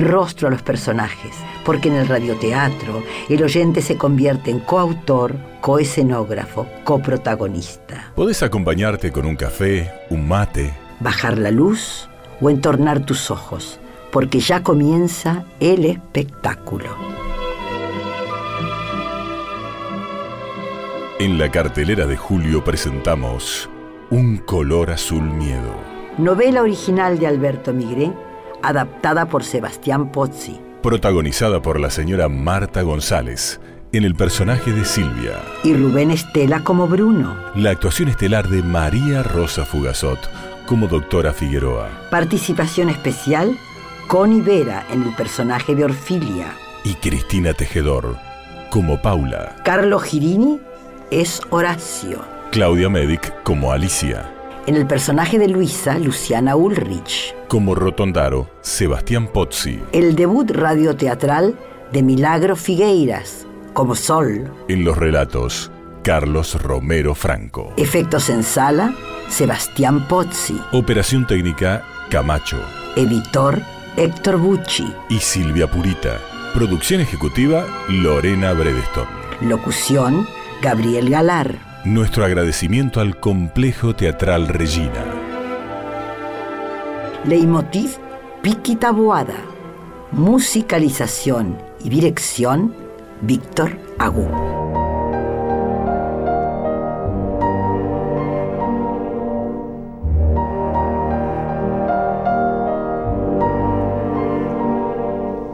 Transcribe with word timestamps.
rostro 0.00 0.48
a 0.48 0.50
los 0.50 0.62
personajes, 0.62 1.34
porque 1.64 1.88
en 1.88 1.94
el 1.94 2.08
radioteatro 2.08 3.02
el 3.28 3.42
oyente 3.42 3.80
se 3.82 3.96
convierte 3.96 4.50
en 4.50 4.60
coautor, 4.60 5.34
coescenógrafo, 5.60 6.66
coprotagonista. 6.84 8.12
Podés 8.14 8.42
acompañarte 8.42 9.10
con 9.10 9.26
un 9.26 9.36
café, 9.36 9.90
un 10.10 10.28
mate, 10.28 10.74
Bajar 11.00 11.38
la 11.38 11.52
luz 11.52 12.08
o 12.40 12.50
entornar 12.50 13.06
tus 13.06 13.30
ojos, 13.30 13.78
porque 14.10 14.40
ya 14.40 14.64
comienza 14.64 15.44
el 15.60 15.84
espectáculo. 15.84 16.88
En 21.20 21.38
la 21.38 21.50
cartelera 21.50 22.06
de 22.06 22.16
julio 22.16 22.64
presentamos 22.64 23.68
Un 24.10 24.38
color 24.38 24.90
azul 24.90 25.22
miedo. 25.22 25.74
Novela 26.16 26.62
original 26.62 27.18
de 27.18 27.28
Alberto 27.28 27.72
Migré, 27.72 28.12
adaptada 28.62 29.26
por 29.26 29.44
Sebastián 29.44 30.10
Pozzi. 30.12 30.60
Protagonizada 30.82 31.60
por 31.60 31.80
la 31.80 31.90
señora 31.90 32.28
Marta 32.28 32.82
González 32.82 33.60
en 33.92 34.04
el 34.04 34.14
personaje 34.14 34.72
de 34.72 34.84
Silvia. 34.84 35.40
Y 35.64 35.74
Rubén 35.74 36.10
Estela 36.10 36.62
como 36.62 36.86
Bruno. 36.86 37.36
La 37.54 37.70
actuación 37.70 38.08
estelar 38.08 38.48
de 38.48 38.62
María 38.62 39.22
Rosa 39.22 39.64
Fugazot 39.64 40.18
como 40.66 40.86
doctora 40.86 41.32
Figueroa. 41.32 41.88
Participación 42.10 42.90
especial, 42.90 43.56
Connie 44.06 44.42
Vera 44.42 44.86
en 44.92 45.02
el 45.02 45.14
personaje 45.14 45.74
de 45.74 45.84
Orfilia. 45.84 46.52
Y 46.84 46.94
Cristina 46.94 47.54
Tejedor 47.54 48.16
como 48.70 49.00
Paula. 49.00 49.56
Carlo 49.64 49.98
Girini 49.98 50.60
es 51.10 51.40
Horacio. 51.50 52.22
Claudia 52.50 52.88
Medic 52.88 53.42
como 53.42 53.72
Alicia. 53.72 54.30
En 54.68 54.76
el 54.76 54.86
personaje 54.86 55.38
de 55.38 55.48
Luisa, 55.48 55.98
Luciana 55.98 56.54
Ulrich. 56.54 57.34
Como 57.48 57.74
Rotondaro, 57.74 58.50
Sebastián 58.60 59.28
Pozzi. 59.28 59.80
El 59.92 60.14
debut 60.14 60.50
radioteatral 60.50 61.58
de 61.90 62.02
Milagro 62.02 62.54
Figueiras, 62.54 63.46
como 63.72 63.94
Sol. 63.94 64.52
En 64.68 64.84
los 64.84 64.98
relatos, 64.98 65.70
Carlos 66.02 66.62
Romero 66.62 67.14
Franco. 67.14 67.72
Efectos 67.78 68.28
en 68.28 68.42
sala, 68.42 68.94
Sebastián 69.30 70.06
Pozzi. 70.06 70.60
Operación 70.72 71.26
técnica, 71.26 71.82
Camacho. 72.10 72.60
Editor, 72.94 73.62
Héctor 73.96 74.36
Bucci. 74.36 74.94
Y 75.08 75.18
Silvia 75.18 75.70
Purita. 75.70 76.20
Producción 76.52 77.00
ejecutiva, 77.00 77.64
Lorena 77.88 78.52
Bredeston. 78.52 79.06
Locución, 79.40 80.28
Gabriel 80.60 81.08
Galar. 81.08 81.67
Nuestro 81.84 82.24
agradecimiento 82.24 83.00
al 83.00 83.20
Complejo 83.20 83.94
Teatral 83.94 84.48
Regina. 84.48 85.04
Leitmotiv, 87.24 87.96
Piqui 88.42 88.74
Taboada. 88.74 89.36
Musicalización 90.10 91.56
y 91.84 91.88
dirección, 91.88 92.74
Víctor 93.20 93.78
Agú. 93.98 94.26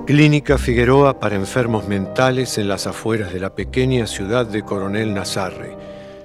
Clínica 0.06 0.58
Figueroa 0.58 1.18
para 1.18 1.34
enfermos 1.34 1.88
mentales 1.88 2.58
en 2.58 2.68
las 2.68 2.86
afueras 2.86 3.32
de 3.32 3.40
la 3.40 3.54
pequeña 3.54 4.06
ciudad 4.06 4.46
de 4.46 4.62
Coronel 4.62 5.12
Nazarre, 5.12 5.76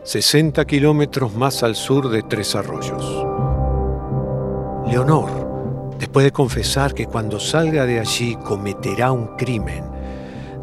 60 0.04 0.66
kilómetros 0.66 1.36
más 1.36 1.62
al 1.62 1.76
sur 1.76 2.10
de 2.10 2.24
Tres 2.24 2.56
Arroyos. 2.56 3.04
Leonor, 4.88 5.98
después 6.00 6.24
de 6.24 6.32
confesar 6.32 6.94
que 6.94 7.06
cuando 7.06 7.40
salga 7.40 7.86
de 7.86 8.00
allí 8.00 8.36
cometerá 8.38 9.12
un 9.12 9.36
crimen, 9.36 9.84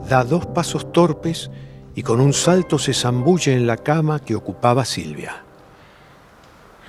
da 0.09 0.25
dos 0.25 0.47
pasos 0.47 0.91
torpes 0.91 1.51
y 1.95 2.03
con 2.03 2.21
un 2.21 2.33
salto 2.33 2.79
se 2.79 2.95
zambulle 2.95 3.53
en 3.55 3.67
la 3.67 3.77
cama 3.77 4.21
que 4.21 4.35
ocupaba 4.35 4.85
Silvia. 4.85 5.45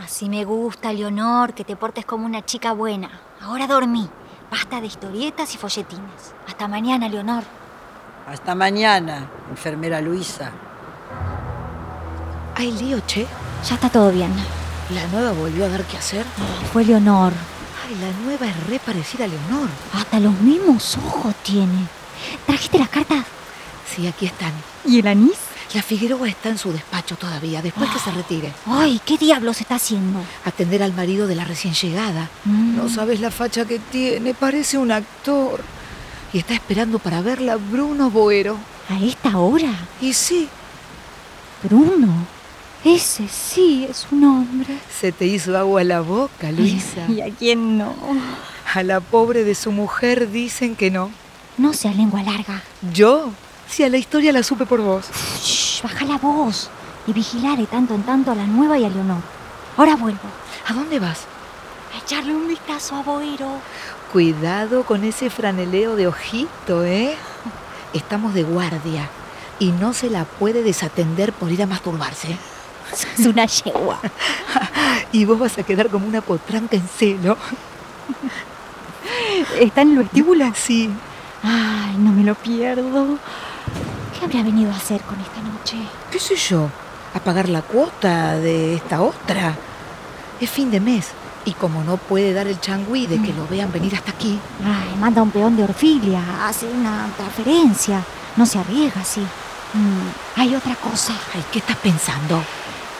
Así 0.03 0.29
me 0.29 0.45
gusta, 0.45 0.93
Leonor, 0.93 1.53
que 1.53 1.65
te 1.65 1.75
portes 1.75 2.05
como 2.05 2.25
una 2.25 2.45
chica 2.45 2.71
buena. 2.71 3.09
Ahora 3.41 3.67
dormí. 3.67 4.07
Basta 4.49 4.79
de 4.79 4.87
historietas 4.87 5.53
y 5.53 5.57
folletines. 5.57 6.33
Hasta 6.47 6.67
mañana, 6.69 7.09
Leonor. 7.09 7.43
Hasta 8.25 8.55
mañana, 8.55 9.29
enfermera 9.49 9.99
Luisa. 9.99 10.51
¿Hay 12.57 12.71
lío, 12.71 12.99
che? 13.05 13.27
Ya 13.69 13.75
está 13.75 13.87
todo 13.87 14.11
bien. 14.11 14.31
¿La 14.89 15.05
nueva 15.09 15.31
volvió 15.31 15.65
a 15.65 15.69
dar 15.69 15.83
qué 15.83 15.95
hacer? 15.95 16.25
Fue 16.73 16.83
Leonor. 16.83 17.31
Ay, 17.87 17.95
la 18.01 18.11
nueva 18.25 18.47
es 18.47 18.67
re 18.67 18.79
parecida 18.79 19.25
a 19.25 19.27
Leonor. 19.27 19.69
Hasta 19.93 20.19
los 20.19 20.33
mismos 20.39 20.97
ojos 20.97 21.35
tiene. 21.43 21.85
¿Trajiste 22.47 22.79
las 22.79 22.89
cartas? 22.89 23.25
Sí, 23.93 24.07
aquí 24.07 24.25
están. 24.25 24.53
¿Y 24.85 24.97
el 24.97 25.07
anís? 25.07 25.37
La 25.75 25.83
Figueroa 25.83 26.27
está 26.27 26.49
en 26.49 26.57
su 26.57 26.71
despacho 26.71 27.15
todavía, 27.15 27.61
después 27.61 27.91
que 27.91 27.99
se 27.99 28.09
retire. 28.09 28.51
Ay, 28.65 28.99
¿qué 29.05 29.19
diablos 29.19 29.61
está 29.61 29.75
haciendo? 29.75 30.19
Atender 30.43 30.81
al 30.81 30.93
marido 30.93 31.27
de 31.27 31.35
la 31.35 31.45
recién 31.45 31.75
llegada. 31.75 32.27
Mm. 32.45 32.75
No 32.75 32.89
sabes 32.89 33.19
la 33.19 33.29
facha 33.29 33.65
que 33.65 33.77
tiene, 33.77 34.33
parece 34.33 34.79
un 34.79 34.91
actor. 34.91 35.61
Y 36.33 36.39
está 36.39 36.55
esperando 36.55 36.97
para 36.97 37.21
verla 37.21 37.57
Bruno 37.57 38.09
Boero. 38.09 38.57
¿A 38.89 38.99
esta 38.99 39.37
hora? 39.37 39.73
Y 40.01 40.13
sí, 40.13 40.49
Bruno. 41.61 42.36
Ese 42.83 43.27
sí 43.27 43.85
es 43.89 44.07
un 44.11 44.23
hombre. 44.23 44.77
se 44.99 45.11
te 45.11 45.25
hizo 45.25 45.57
agua 45.57 45.83
la 45.83 46.01
boca, 46.01 46.51
Luisa. 46.51 47.05
¿Y 47.09 47.21
a 47.21 47.29
quién 47.29 47.77
no? 47.77 47.93
A 48.73 48.83
la 48.83 48.99
pobre 48.99 49.43
de 49.43 49.55
su 49.55 49.71
mujer 49.71 50.31
dicen 50.31 50.75
que 50.75 50.91
no. 50.91 51.09
No 51.57 51.73
sea 51.73 51.91
lengua 51.91 52.21
larga. 52.21 52.61
¿Yo? 52.93 53.31
Si 53.67 53.83
a 53.83 53.89
la 53.89 53.97
historia 53.97 54.31
la 54.31 54.43
supe 54.43 54.65
por 54.65 54.81
vos. 54.81 55.05
Shh, 55.43 55.81
baja 55.83 56.05
la 56.05 56.17
voz. 56.17 56.69
Y 57.07 57.13
vigilare 57.13 57.65
tanto 57.65 57.95
en 57.95 58.03
tanto 58.03 58.31
a 58.31 58.35
la 58.35 58.45
nueva 58.45 58.77
y 58.77 58.85
a 58.85 58.89
Leonor. 58.89 59.21
Ahora 59.75 59.95
vuelvo. 59.95 60.19
¿A 60.67 60.73
dónde 60.73 60.99
vas? 60.99 61.21
A 61.93 61.97
echarle 62.03 62.35
un 62.35 62.47
vistazo 62.47 62.95
a 62.95 63.01
Boero. 63.03 63.49
Cuidado 64.11 64.83
con 64.83 65.03
ese 65.03 65.29
franeleo 65.29 65.95
de 65.95 66.07
ojito, 66.07 66.85
¿eh? 66.85 67.15
Estamos 67.93 68.33
de 68.33 68.43
guardia 68.43 69.09
y 69.59 69.71
no 69.71 69.93
se 69.93 70.09
la 70.09 70.25
puede 70.25 70.63
desatender 70.63 71.33
por 71.33 71.51
ir 71.51 71.63
a 71.63 71.67
masturbarse. 71.67 72.37
Es 72.91 73.25
una 73.25 73.45
yegua. 73.45 73.99
Y 75.11 75.23
vos 75.23 75.39
vas 75.39 75.57
a 75.57 75.63
quedar 75.63 75.89
como 75.89 76.05
una 76.05 76.19
potranca 76.21 76.75
en 76.75 76.87
celo. 76.87 77.37
¿Está 79.59 79.81
en 79.81 79.91
el 79.91 79.97
vestíbulo? 79.99 80.51
Sí. 80.53 80.89
Ay, 81.43 81.95
no 81.97 82.11
me 82.11 82.23
lo 82.23 82.35
pierdo. 82.35 83.17
¿Qué 84.17 84.25
habría 84.25 84.43
venido 84.43 84.71
a 84.71 84.75
hacer 84.75 85.01
con 85.01 85.17
esta 85.19 85.41
noche? 85.41 85.77
¿Qué 86.11 86.19
sé 86.19 86.35
yo? 86.35 86.69
¿A 87.13 87.19
pagar 87.19 87.47
la 87.49 87.61
cuota 87.61 88.37
de 88.37 88.75
esta 88.75 89.01
otra? 89.01 89.55
Es 90.41 90.49
fin 90.49 90.69
de 90.71 90.79
mes. 90.79 91.07
Y 91.45 91.53
como 91.53 91.83
no 91.83 91.95
puede 91.95 92.33
dar 92.33 92.47
el 92.47 92.59
changüí 92.59 93.07
de 93.07 93.21
que 93.21 93.31
lo 93.33 93.47
vean 93.47 93.71
venir 93.71 93.95
hasta 93.95 94.11
aquí, 94.11 94.37
Ay, 94.65 94.97
manda 94.99 95.21
un 95.21 95.31
peón 95.31 95.55
de 95.55 95.63
Orfilia, 95.63 96.21
hace 96.45 96.67
una 96.67 97.07
transferencia. 97.15 98.03
No 98.35 98.45
se 98.45 98.59
arriesga 98.59 99.01
así. 99.01 99.21
Mm, 99.21 100.39
hay 100.39 100.53
otra 100.55 100.75
cosa. 100.75 101.13
ay, 101.33 101.43
¿qué 101.51 101.59
estás 101.59 101.77
pensando? 101.77 102.43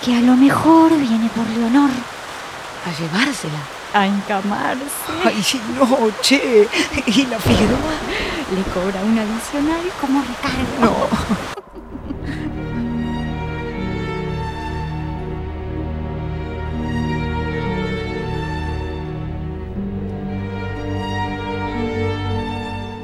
Que 0.04 0.16
a 0.16 0.22
lo 0.22 0.36
mejor 0.36 0.96
viene 0.98 1.30
por 1.36 1.48
Leonor. 1.50 1.90
¿A 2.86 2.92
llevársela? 3.00 3.60
A 3.94 4.06
encamarse. 4.06 4.84
Ay, 5.24 5.44
no, 5.78 6.12
che. 6.22 6.68
¿Y 7.06 7.26
la 7.26 7.40
Figueroa? 7.40 7.98
Le 8.56 8.64
cobra 8.74 9.02
un 9.02 9.18
adicional 9.18 9.82
como 10.00 10.22
recargo. 10.22 10.80
No. 10.80 11.08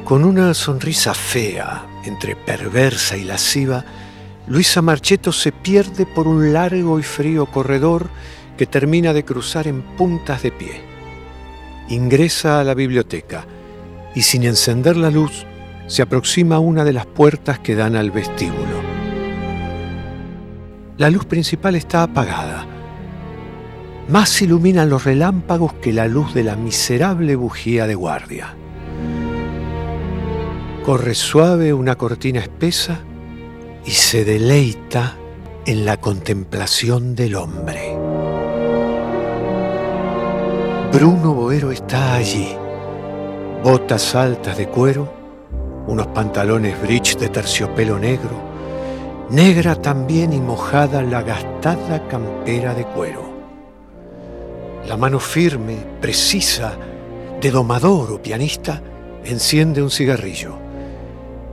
Con 0.04 0.22
una 0.22 0.52
sonrisa 0.52 1.14
fea, 1.14 1.86
entre 2.04 2.36
perversa 2.36 3.16
y 3.16 3.24
lasciva, 3.24 3.82
Luisa 4.46 4.82
Marcheto 4.82 5.32
se 5.32 5.52
pierde 5.52 6.04
por 6.04 6.28
un 6.28 6.52
largo 6.52 6.98
y 6.98 7.02
frío 7.02 7.46
corredor 7.46 8.10
que 8.58 8.66
termina 8.66 9.14
de 9.14 9.24
cruzar 9.24 9.66
en 9.66 9.80
puntas 9.96 10.42
de 10.42 10.52
pie. 10.52 10.82
Ingresa 11.88 12.60
a 12.60 12.64
la 12.64 12.74
biblioteca 12.74 13.46
y 14.14 14.20
sin 14.22 14.44
encender 14.44 14.98
la 14.98 15.10
luz 15.10 15.46
se 15.86 16.02
aproxima 16.02 16.56
a 16.56 16.60
una 16.60 16.84
de 16.84 16.92
las 16.92 17.06
puertas 17.06 17.58
que 17.58 17.74
dan 17.74 17.96
al 17.96 18.10
vestíbulo. 18.10 18.82
La 20.98 21.08
luz 21.08 21.24
principal 21.24 21.74
está 21.74 22.02
apagada. 22.02 22.66
Más 24.08 24.42
iluminan 24.42 24.90
los 24.90 25.04
relámpagos 25.04 25.72
que 25.74 25.92
la 25.92 26.06
luz 26.06 26.34
de 26.34 26.44
la 26.44 26.54
miserable 26.54 27.34
bujía 27.34 27.86
de 27.86 27.94
guardia. 27.94 28.54
Corre 30.84 31.14
suave 31.14 31.72
una 31.72 31.96
cortina 31.96 32.40
espesa 32.40 33.00
y 33.86 33.90
se 33.90 34.24
deleita 34.24 35.16
en 35.66 35.84
la 35.84 35.98
contemplación 35.98 37.14
del 37.14 37.36
hombre. 37.36 37.96
Bruno 40.92 41.34
Boero 41.34 41.70
está 41.70 42.14
allí. 42.14 42.48
Botas 43.62 44.14
altas 44.14 44.56
de 44.56 44.68
cuero, 44.68 45.12
unos 45.86 46.06
pantalones 46.08 46.80
bridge 46.80 47.16
de 47.16 47.28
terciopelo 47.28 47.98
negro, 47.98 48.40
negra 49.30 49.74
también 49.74 50.32
y 50.32 50.40
mojada 50.40 51.02
la 51.02 51.22
gastada 51.22 52.06
campera 52.08 52.74
de 52.74 52.84
cuero. 52.84 53.22
La 54.86 54.96
mano 54.96 55.18
firme, 55.18 55.76
precisa, 56.00 56.74
de 57.40 57.50
domador 57.50 58.12
o 58.12 58.22
pianista, 58.22 58.82
enciende 59.24 59.82
un 59.82 59.90
cigarrillo. 59.90 60.63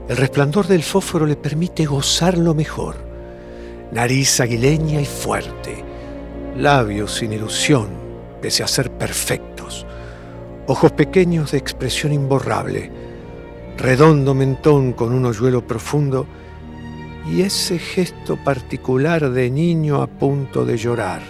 El 0.08 0.16
resplandor 0.16 0.66
del 0.66 0.82
fósforo 0.82 1.26
le 1.26 1.36
permite 1.36 1.86
gozarlo 1.86 2.54
mejor. 2.54 2.96
Nariz 3.92 4.40
aguileña 4.40 5.00
y 5.00 5.04
fuerte, 5.04 5.84
labios 6.56 7.14
sin 7.14 7.32
ilusión, 7.32 7.88
pese 8.40 8.64
a 8.64 8.68
ser 8.68 8.90
perfectos, 8.90 9.86
ojos 10.66 10.92
pequeños 10.92 11.52
de 11.52 11.58
expresión 11.58 12.12
imborrable, 12.12 12.90
redondo 13.78 14.34
mentón 14.34 14.92
con 14.92 15.12
un 15.12 15.24
hoyuelo 15.26 15.66
profundo. 15.66 16.26
Y 17.30 17.42
ese 17.42 17.78
gesto 17.78 18.36
particular 18.36 19.30
de 19.30 19.48
niño 19.50 20.02
a 20.02 20.08
punto 20.08 20.64
de 20.64 20.76
llorar, 20.76 21.22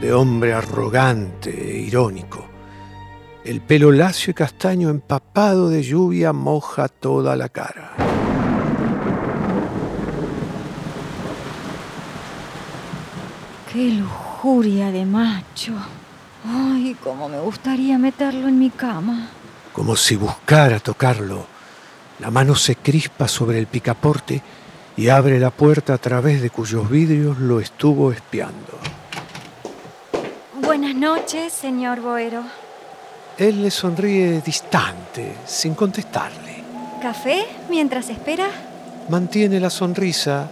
de 0.00 0.12
hombre 0.12 0.52
arrogante 0.52 1.50
e 1.50 1.78
irónico. 1.78 2.43
El 3.44 3.60
pelo 3.60 3.92
lacio 3.92 4.30
y 4.30 4.34
castaño 4.34 4.88
empapado 4.88 5.68
de 5.68 5.82
lluvia 5.82 6.32
moja 6.32 6.88
toda 6.88 7.36
la 7.36 7.50
cara. 7.50 7.92
¡Qué 13.70 13.90
lujuria 13.90 14.90
de 14.90 15.04
macho! 15.04 15.74
¡Ay, 16.46 16.96
cómo 17.04 17.28
me 17.28 17.38
gustaría 17.38 17.98
meterlo 17.98 18.48
en 18.48 18.58
mi 18.58 18.70
cama! 18.70 19.28
Como 19.74 19.94
si 19.94 20.16
buscara 20.16 20.80
tocarlo, 20.80 21.44
la 22.20 22.30
mano 22.30 22.54
se 22.54 22.76
crispa 22.76 23.28
sobre 23.28 23.58
el 23.58 23.66
picaporte 23.66 24.40
y 24.96 25.08
abre 25.08 25.38
la 25.38 25.50
puerta 25.50 25.92
a 25.92 25.98
través 25.98 26.40
de 26.40 26.48
cuyos 26.48 26.88
vidrios 26.88 27.38
lo 27.38 27.60
estuvo 27.60 28.10
espiando. 28.10 28.78
Buenas 30.62 30.94
noches, 30.94 31.52
señor 31.52 32.00
Boero. 32.00 32.63
Él 33.38 33.62
le 33.62 33.70
sonríe 33.70 34.40
distante, 34.40 35.34
sin 35.46 35.74
contestarle. 35.74 36.62
¿Café 37.02 37.44
mientras 37.68 38.08
espera? 38.08 38.46
Mantiene 39.08 39.58
la 39.58 39.70
sonrisa 39.70 40.50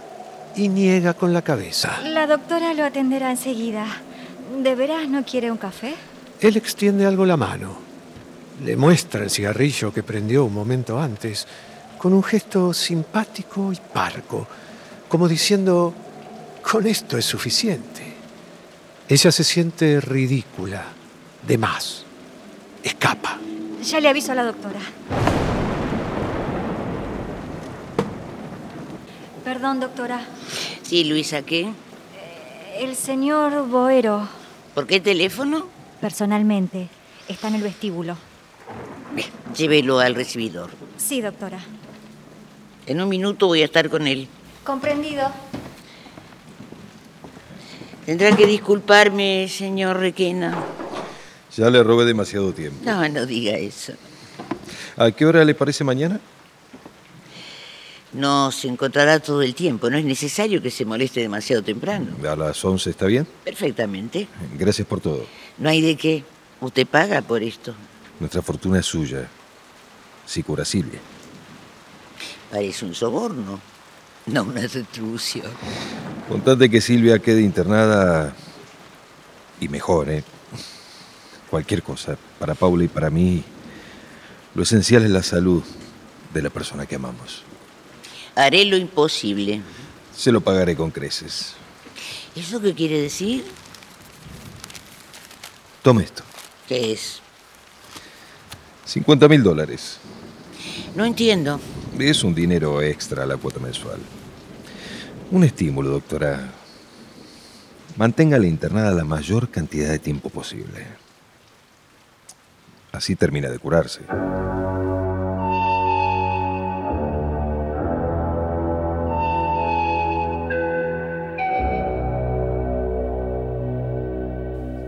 y 0.55 0.67
niega 0.67 1.13
con 1.13 1.33
la 1.33 1.41
cabeza. 1.41 2.01
La 2.03 2.27
doctora 2.27 2.73
lo 2.73 2.83
atenderá 2.83 3.31
enseguida. 3.31 3.85
¿De 4.61 4.75
veras 4.75 5.07
no 5.07 5.23
quiere 5.23 5.49
un 5.49 5.57
café? 5.57 5.95
Él 6.41 6.57
extiende 6.57 7.05
algo 7.05 7.25
la 7.25 7.37
mano. 7.37 7.75
Le 8.63 8.75
muestra 8.75 9.23
el 9.23 9.31
cigarrillo 9.31 9.93
que 9.93 10.03
prendió 10.03 10.45
un 10.45 10.53
momento 10.53 10.99
antes, 10.99 11.47
con 11.97 12.13
un 12.13 12.21
gesto 12.21 12.73
simpático 12.73 13.71
y 13.71 13.77
parco, 13.77 14.45
como 15.07 15.27
diciendo, 15.27 15.93
con 16.61 16.85
esto 16.85 17.17
es 17.17 17.25
suficiente. 17.25 18.03
Ella 19.07 19.31
se 19.31 19.43
siente 19.43 20.01
ridícula, 20.01 20.83
de 21.47 21.57
más. 21.57 22.02
Escapa. 22.83 23.37
Ya 23.83 23.99
le 23.99 24.09
aviso 24.09 24.31
a 24.31 24.35
la 24.35 24.43
doctora. 24.43 24.79
Perdón, 29.43 29.79
doctora. 29.79 30.21
Sí, 30.83 31.03
Luisa, 31.03 31.41
¿qué? 31.43 31.69
El 32.79 32.95
señor 32.95 33.67
Boero, 33.67 34.27
¿Por 34.73 34.87
qué 34.87 34.99
teléfono? 34.99 35.67
personalmente, 36.01 36.89
está 37.27 37.47
en 37.49 37.55
el 37.55 37.61
vestíbulo. 37.61 38.17
Bien, 39.13 39.27
llévelo 39.55 39.99
al 39.99 40.15
recibidor. 40.15 40.71
Sí, 40.97 41.21
doctora. 41.21 41.59
En 42.87 42.99
un 43.01 43.07
minuto 43.09 43.47
voy 43.47 43.61
a 43.61 43.65
estar 43.65 43.89
con 43.89 44.07
él. 44.07 44.27
Comprendido. 44.63 45.29
Tendrá 48.05 48.35
que 48.35 48.45
disculparme, 48.47 49.47
señor 49.47 49.97
Requena. 49.97 50.57
Ya 51.57 51.69
le 51.69 51.83
robé 51.83 52.05
demasiado 52.05 52.51
tiempo. 52.53 52.79
No, 52.83 53.07
no 53.09 53.25
diga 53.25 53.53
eso. 53.57 53.93
¿A 54.97 55.11
qué 55.11 55.25
hora 55.25 55.45
le 55.45 55.53
parece 55.53 55.83
mañana? 55.83 56.19
No 58.13 58.51
se 58.51 58.67
encontrará 58.67 59.19
todo 59.19 59.41
el 59.41 59.55
tiempo. 59.55 59.89
No 59.89 59.97
es 59.97 60.05
necesario 60.05 60.61
que 60.61 60.69
se 60.69 60.85
moleste 60.85 61.19
demasiado 61.19 61.63
temprano. 61.63 62.15
A 62.27 62.35
las 62.35 62.63
11 62.63 62.89
está 62.89 63.05
bien. 63.05 63.27
Perfectamente. 63.43 64.27
Gracias 64.57 64.87
por 64.87 64.99
todo. 64.99 65.25
No 65.57 65.69
hay 65.69 65.81
de 65.81 65.95
qué. 65.95 66.23
Usted 66.61 66.87
paga 66.87 67.21
por 67.21 67.41
esto. 67.41 67.73
Nuestra 68.19 68.41
fortuna 68.41 68.79
es 68.79 68.85
suya. 68.85 69.27
Si 70.25 70.43
cura 70.43 70.63
Silvia. 70.63 70.99
Parece 72.51 72.85
un 72.85 72.93
soborno, 72.93 73.59
no 74.27 74.43
una 74.43 74.61
retribución. 74.61 75.47
Contate 76.29 76.69
que 76.69 76.79
Silvia 76.79 77.17
quede 77.19 77.41
internada 77.41 78.33
y 79.59 79.67
mejor, 79.67 80.09
¿eh? 80.09 80.23
Cualquier 81.53 81.83
cosa. 81.83 82.17
Para 82.39 82.55
Paula 82.55 82.83
y 82.83 82.87
para 82.87 83.11
mí, 83.11 83.43
lo 84.55 84.63
esencial 84.63 85.03
es 85.03 85.11
la 85.11 85.21
salud 85.21 85.61
de 86.33 86.41
la 86.41 86.49
persona 86.49 86.87
que 86.87 86.95
amamos. 86.95 87.43
Haré 88.33 88.65
lo 88.65 88.75
imposible. 88.75 89.61
Se 90.17 90.31
lo 90.31 90.41
pagaré 90.41 90.75
con 90.75 90.89
creces. 90.89 91.53
¿Eso 92.35 92.59
qué 92.59 92.73
quiere 92.73 92.99
decir? 92.99 93.45
Tome 95.83 96.05
esto. 96.05 96.23
¿Qué 96.67 96.91
es? 96.91 97.21
50 98.85 99.27
mil 99.27 99.43
dólares. 99.43 99.99
No 100.95 101.05
entiendo. 101.05 101.59
Es 101.99 102.23
un 102.23 102.33
dinero 102.33 102.81
extra 102.81 103.25
a 103.25 103.27
la 103.27 103.37
cuota 103.37 103.59
mensual. 103.59 103.99
Un 105.29 105.43
estímulo, 105.43 105.91
doctora. 105.91 106.51
Manténgala 107.95 108.47
internada 108.47 108.89
la 108.89 109.05
mayor 109.05 109.49
cantidad 109.49 109.91
de 109.91 109.99
tiempo 109.99 110.31
posible. 110.31 111.02
Así 112.93 113.15
termina 113.15 113.49
de 113.49 113.57
curarse. 113.57 114.01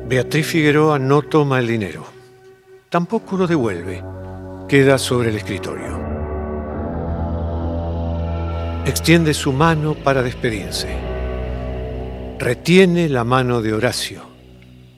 Beatriz 0.07 0.45
Figueroa 0.45 0.99
no 0.99 1.23
toma 1.23 1.57
el 1.57 1.67
dinero. 1.67 2.05
Tampoco 2.89 3.37
lo 3.37 3.47
devuelve. 3.47 4.03
Queda 4.69 4.99
sobre 4.99 5.29
el 5.29 5.37
escritorio. 5.37 5.99
Extiende 8.85 9.33
su 9.33 9.51
mano 9.51 9.95
para 9.95 10.21
despedirse. 10.21 10.95
Retiene 12.37 13.09
la 13.09 13.23
mano 13.23 13.63
de 13.63 13.73
Horacio. 13.73 14.34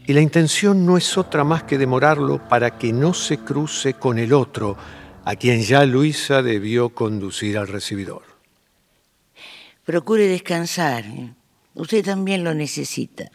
Y 0.08 0.14
la 0.14 0.22
intención 0.22 0.86
no 0.86 0.96
es 0.96 1.18
otra 1.18 1.44
más 1.44 1.64
que 1.64 1.78
demorarlo 1.78 2.40
para 2.48 2.78
que 2.78 2.94
no 2.94 3.14
se 3.14 3.40
cruce 3.40 3.96
con 3.96 4.18
el 4.18 4.32
otro, 4.32 4.78
a 5.26 5.36
quien 5.36 5.62
ya 5.62 5.84
Luisa 5.86 6.42
debió 6.42 6.96
conducir 6.96 7.58
al 7.58 7.68
recibidor. 7.68 8.24
Procure 9.84 10.26
descansar. 10.30 11.04
Usted 11.74 12.06
también 12.06 12.46
lo 12.46 12.54
necesita. 12.54 13.30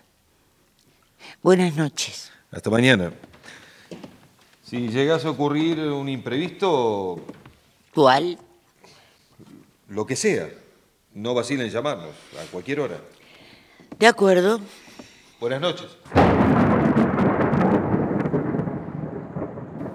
Buenas 1.42 1.76
noches. 1.76 2.32
Hasta 2.50 2.70
mañana. 2.70 3.12
Si 4.64 4.88
llegase 4.88 5.26
a 5.26 5.30
ocurrir 5.32 5.78
un 5.78 6.08
imprevisto, 6.08 7.20
¿Cuál? 7.94 8.38
lo 9.88 10.06
que 10.06 10.16
sea, 10.16 10.48
no 11.12 11.34
vacilen 11.34 11.66
en 11.66 11.72
llamarnos 11.72 12.14
a 12.42 12.50
cualquier 12.50 12.80
hora. 12.80 12.98
De 13.98 14.06
acuerdo. 14.06 14.58
Buenas 15.42 15.60
noches. 15.60 15.88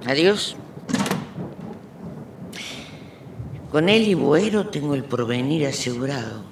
Adiós. 0.05 0.57
Con 3.71 3.87
él 3.87 4.09
y 4.09 4.13
Boero 4.13 4.67
tengo 4.67 4.93
el 4.93 5.05
porvenir 5.05 5.65
asegurado. 5.65 6.43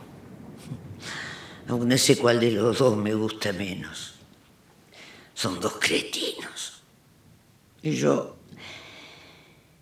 Aún 1.68 1.90
no 1.90 1.98
sé 1.98 2.18
cuál 2.18 2.40
de 2.40 2.52
los 2.52 2.80
dos 2.80 2.96
me 2.96 3.14
gusta 3.14 3.52
menos. 3.52 4.16
Son 5.34 5.60
dos 5.60 5.74
cretinos. 5.74 6.82
Y 7.82 7.96
yo 7.98 8.38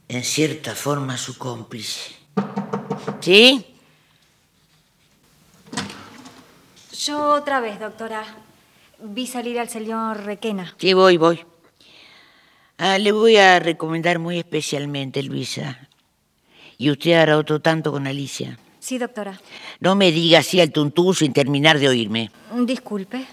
en 0.08 0.24
cierta 0.24 0.74
forma 0.74 1.18
su 1.18 1.38
cómplice. 1.38 2.16
¿Sí? 3.22 3.78
Yo 6.94 7.34
otra 7.36 7.60
vez, 7.60 7.80
doctora. 7.80 8.43
Vi 9.06 9.28
salir 9.28 9.60
al 9.60 9.68
señor 9.68 10.24
Requena. 10.24 10.74
Sí, 10.78 10.94
voy, 10.94 11.18
voy. 11.18 11.46
Ah, 12.78 12.98
le 12.98 13.12
voy 13.12 13.36
a 13.36 13.60
recomendar 13.60 14.18
muy 14.18 14.40
especialmente, 14.40 15.22
Luisa. 15.24 15.90
Y 16.78 16.90
usted 16.90 17.12
hará 17.12 17.38
otro 17.38 17.62
tanto 17.62 17.92
con 17.92 18.08
Alicia. 18.08 18.58
Sí, 18.80 18.98
doctora. 18.98 19.40
No 19.82 19.96
me 19.96 20.12
diga 20.14 20.40
así 20.40 20.62
al 20.62 20.72
tuntú 20.72 21.14
sin 21.14 21.34
terminar 21.34 21.80
de 21.80 21.90
oírme. 21.90 22.32
Disculpe. 22.66 23.26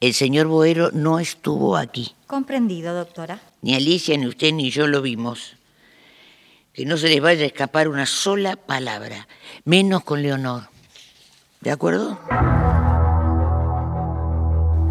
El 0.00 0.14
señor 0.14 0.46
Boero 0.46 0.90
no 0.92 1.18
estuvo 1.18 1.76
aquí. 1.76 2.14
Comprendido, 2.26 2.94
doctora. 2.94 3.40
Ni 3.60 3.74
Alicia, 3.74 4.16
ni 4.16 4.26
usted, 4.26 4.52
ni 4.52 4.70
yo 4.70 4.86
lo 4.86 5.02
vimos. 5.02 5.56
Que 6.72 6.86
no 6.86 6.96
se 6.96 7.08
les 7.08 7.20
vaya 7.20 7.42
a 7.42 7.46
escapar 7.48 7.88
una 7.88 8.06
sola 8.06 8.56
palabra, 8.56 9.28
menos 9.64 10.02
con 10.02 10.22
Leonor. 10.22 10.68
¿De 11.60 11.70
acuerdo? 11.70 12.18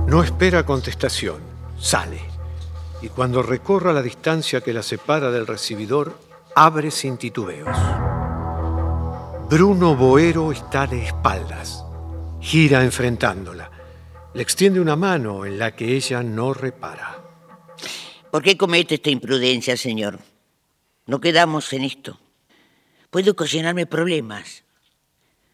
No 0.07 0.23
espera 0.23 0.65
contestación, 0.65 1.41
sale. 1.77 2.21
Y 3.01 3.09
cuando 3.09 3.43
recorra 3.43 3.91
la 3.91 4.01
distancia 4.01 4.61
que 4.61 4.71
la 4.71 4.81
separa 4.81 5.31
del 5.31 5.45
recibidor, 5.45 6.17
abre 6.55 6.91
sin 6.91 7.17
titubeos. 7.17 7.77
Bruno 9.49 9.97
Boero 9.97 10.53
está 10.53 10.87
de 10.87 11.05
espaldas. 11.05 11.83
Gira 12.39 12.85
enfrentándola. 12.85 13.69
Le 14.33 14.41
extiende 14.41 14.79
una 14.79 14.95
mano 14.95 15.45
en 15.45 15.59
la 15.59 15.75
que 15.75 15.97
ella 15.97 16.23
no 16.23 16.53
repara. 16.53 17.21
¿Por 18.31 18.41
qué 18.41 18.55
comete 18.55 18.95
esta 18.95 19.09
imprudencia, 19.09 19.75
señor? 19.75 20.19
No 21.05 21.19
quedamos 21.19 21.73
en 21.73 21.83
esto. 21.83 22.17
Puede 23.09 23.31
ocasionarme 23.31 23.85
problemas. 23.85 24.63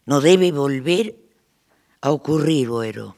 No 0.06 0.20
debe 0.20 0.52
volver 0.52 1.16
a 2.00 2.12
ocurrir, 2.12 2.68
Boero. 2.68 3.16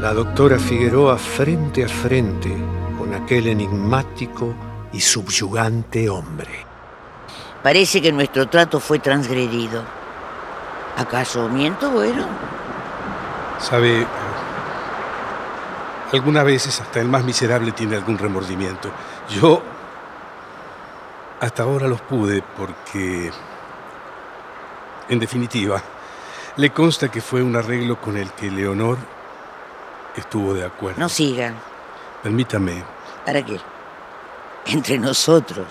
La 0.00 0.14
doctora 0.14 0.58
Figueroa 0.58 1.18
frente 1.18 1.84
a 1.84 1.88
frente 1.88 2.50
con 2.96 3.12
aquel 3.12 3.48
enigmático 3.48 4.54
y 4.94 4.98
subyugante 4.98 6.08
hombre. 6.08 6.64
Parece 7.62 8.00
que 8.00 8.10
nuestro 8.10 8.48
trato 8.48 8.80
fue 8.80 8.98
transgredido. 8.98 9.82
¿Acaso 10.96 11.50
miento, 11.50 11.90
Boero? 11.90 12.24
Sabe, 13.58 14.06
algunas 16.14 16.46
veces 16.46 16.80
hasta 16.80 17.00
el 17.00 17.08
más 17.08 17.22
miserable 17.22 17.72
tiene 17.72 17.96
algún 17.96 18.16
remordimiento. 18.16 18.90
Yo 19.28 19.62
hasta 21.40 21.62
ahora 21.64 21.86
los 21.88 22.00
pude 22.00 22.42
porque, 22.56 23.30
en 25.10 25.18
definitiva, 25.18 25.82
le 26.56 26.70
consta 26.70 27.10
que 27.10 27.20
fue 27.20 27.42
un 27.42 27.54
arreglo 27.54 28.00
con 28.00 28.16
el 28.16 28.30
que 28.30 28.50
Leonor 28.50 29.19
estuvo 30.16 30.54
de 30.54 30.64
acuerdo. 30.64 31.00
No 31.00 31.08
sigan. 31.08 31.54
Permítame. 32.22 32.82
¿Para 33.24 33.44
qué? 33.44 33.58
Entre 34.66 34.98
nosotros 34.98 35.66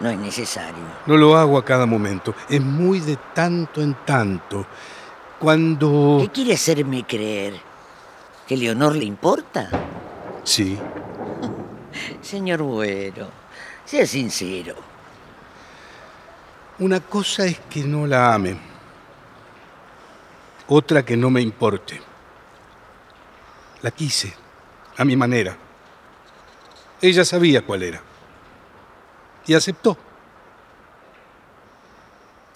no 0.00 0.10
es 0.10 0.18
necesario. 0.18 0.84
No 1.06 1.16
lo 1.16 1.36
hago 1.36 1.58
a 1.58 1.64
cada 1.64 1.86
momento. 1.86 2.34
Es 2.48 2.60
muy 2.60 3.00
de 3.00 3.16
tanto 3.34 3.80
en 3.80 3.94
tanto. 4.04 4.66
Cuando... 5.38 6.18
¿Qué 6.20 6.28
quiere 6.28 6.54
hacerme 6.54 7.04
creer? 7.04 7.60
¿Que 8.46 8.56
Leonor 8.56 8.96
le 8.96 9.04
importa? 9.04 9.68
Sí. 10.42 10.78
Señor 12.20 12.62
Bueno, 12.62 13.28
sea 13.84 14.06
sincero. 14.06 14.74
Una 16.78 17.00
cosa 17.00 17.46
es 17.46 17.60
que 17.70 17.84
no 17.84 18.06
la 18.06 18.34
ame. 18.34 18.56
Otra 20.66 21.04
que 21.04 21.16
no 21.16 21.30
me 21.30 21.40
importe. 21.40 22.00
La 23.84 23.90
quise, 23.90 24.32
a 24.96 25.04
mi 25.04 25.14
manera. 25.14 25.54
Ella 27.02 27.22
sabía 27.22 27.60
cuál 27.60 27.82
era. 27.82 28.00
Y 29.46 29.52
aceptó. 29.52 29.98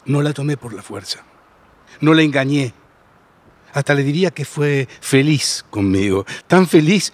No 0.07 0.23
la 0.23 0.33
tomé 0.33 0.57
por 0.57 0.73
la 0.73 0.81
fuerza. 0.81 1.23
No 2.01 2.15
la 2.15 2.23
engañé. 2.23 2.73
Hasta 3.75 3.93
le 3.93 4.05
diría 4.05 4.31
que 4.31 4.47
fue 4.47 4.89
feliz 5.03 5.67
conmigo. 5.69 6.25
Tan 6.47 6.67
feliz 6.67 7.13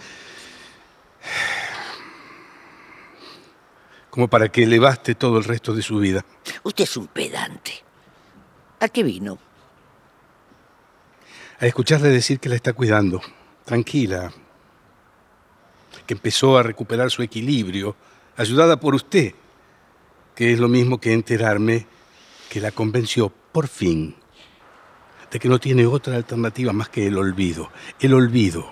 como 4.10 4.28
para 4.28 4.48
que 4.48 4.64
le 4.64 4.78
baste 4.78 5.16
todo 5.16 5.38
el 5.38 5.44
resto 5.44 5.74
de 5.74 5.82
su 5.82 5.98
vida. 5.98 6.24
Usted 6.62 6.84
es 6.84 6.96
un 6.96 7.08
pedante. 7.08 7.82
¿A 8.78 8.88
qué 8.88 9.02
vino? 9.02 9.40
A 11.58 11.66
escucharle 11.66 12.10
decir 12.10 12.38
que 12.38 12.48
la 12.48 12.54
está 12.54 12.74
cuidando. 12.74 13.20
Tranquila. 13.64 14.32
Que 16.06 16.14
empezó 16.14 16.58
a 16.58 16.62
recuperar 16.62 17.10
su 17.10 17.22
equilibrio, 17.22 17.96
ayudada 18.36 18.78
por 18.78 18.94
usted. 18.94 19.34
Que 20.34 20.52
es 20.52 20.58
lo 20.58 20.68
mismo 20.68 20.98
que 20.98 21.12
enterarme 21.12 21.86
que 22.48 22.60
la 22.60 22.70
convenció, 22.70 23.32
por 23.52 23.68
fin, 23.68 24.16
de 25.30 25.38
que 25.38 25.48
no 25.48 25.58
tiene 25.58 25.86
otra 25.86 26.16
alternativa 26.16 26.72
más 26.72 26.88
que 26.88 27.06
el 27.06 27.18
olvido. 27.18 27.70
El 27.98 28.14
olvido. 28.14 28.70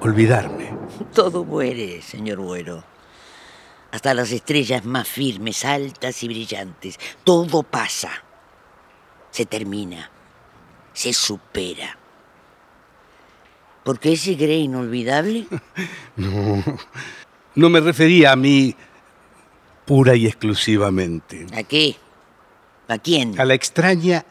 Olvidarme. 0.00 0.74
Todo 1.14 1.44
muere, 1.44 2.00
señor 2.00 2.38
Bueno. 2.38 2.82
Hasta 3.90 4.14
las 4.14 4.30
estrellas 4.30 4.84
más 4.84 5.08
firmes, 5.08 5.64
altas 5.64 6.22
y 6.22 6.28
brillantes. 6.28 6.98
Todo 7.24 7.62
pasa. 7.62 8.10
Se 9.30 9.44
termina. 9.44 10.10
Se 10.92 11.12
supera. 11.12 11.99
¿Por 13.90 13.98
qué 13.98 14.16
se 14.16 14.36
cree 14.36 14.58
inolvidable? 14.58 15.48
No. 16.16 16.62
No 17.56 17.68
me 17.68 17.80
refería 17.80 18.30
a 18.30 18.36
mí 18.36 18.76
pura 19.84 20.14
y 20.14 20.26
exclusivamente. 20.26 21.44
¿A 21.52 21.64
qué? 21.64 21.96
¿A 22.86 22.98
quién? 22.98 23.40
A 23.40 23.44
la 23.44 23.54
extraña, 23.54 24.24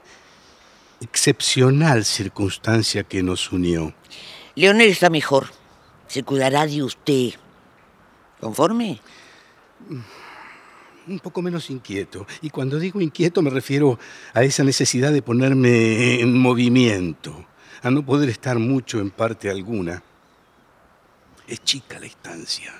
excepcional 1.01 2.05
circunstancia 2.05 3.03
que 3.03 3.21
nos 3.21 3.51
unió. 3.51 3.93
Leonel 4.55 4.91
está 4.91 5.09
mejor. 5.09 5.47
Se 6.07 6.23
cuidará 6.23 6.65
de 6.65 6.81
usted. 6.81 7.31
¿Conforme? 8.39 9.01
Un 11.05 11.19
poco 11.19 11.41
menos 11.41 11.69
inquieto. 11.69 12.25
Y 12.41 12.49
cuando 12.49 12.79
digo 12.79 13.01
inquieto 13.01 13.41
me 13.41 13.49
refiero 13.49 13.99
a 14.33 14.41
esa 14.43 14.63
necesidad 14.63 15.11
de 15.11 15.21
ponerme 15.21 16.21
en 16.21 16.37
movimiento, 16.37 17.45
a 17.81 17.89
no 17.89 18.05
poder 18.05 18.29
estar 18.29 18.59
mucho 18.59 18.99
en 18.99 19.11
parte 19.11 19.49
alguna. 19.49 20.03
Es 21.47 21.63
chica 21.63 21.99
la 21.99 22.05
estancia. 22.05 22.73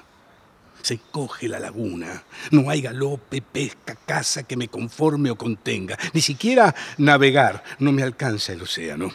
Se 0.82 0.94
encoge 0.94 1.48
la 1.48 1.60
laguna. 1.60 2.24
No 2.52 2.70
hay 2.70 2.82
galope, 2.82 3.42
pesca, 3.42 3.96
caza 3.96 4.44
que 4.44 4.56
me 4.56 4.68
conforme 4.68 5.32
o 5.32 5.38
contenga. 5.38 5.98
Ni 6.14 6.22
siquiera 6.22 6.74
navegar. 6.98 7.64
No 7.80 7.92
me 7.92 8.04
alcanza 8.04 8.54
el 8.54 8.62
océano. 8.62 9.12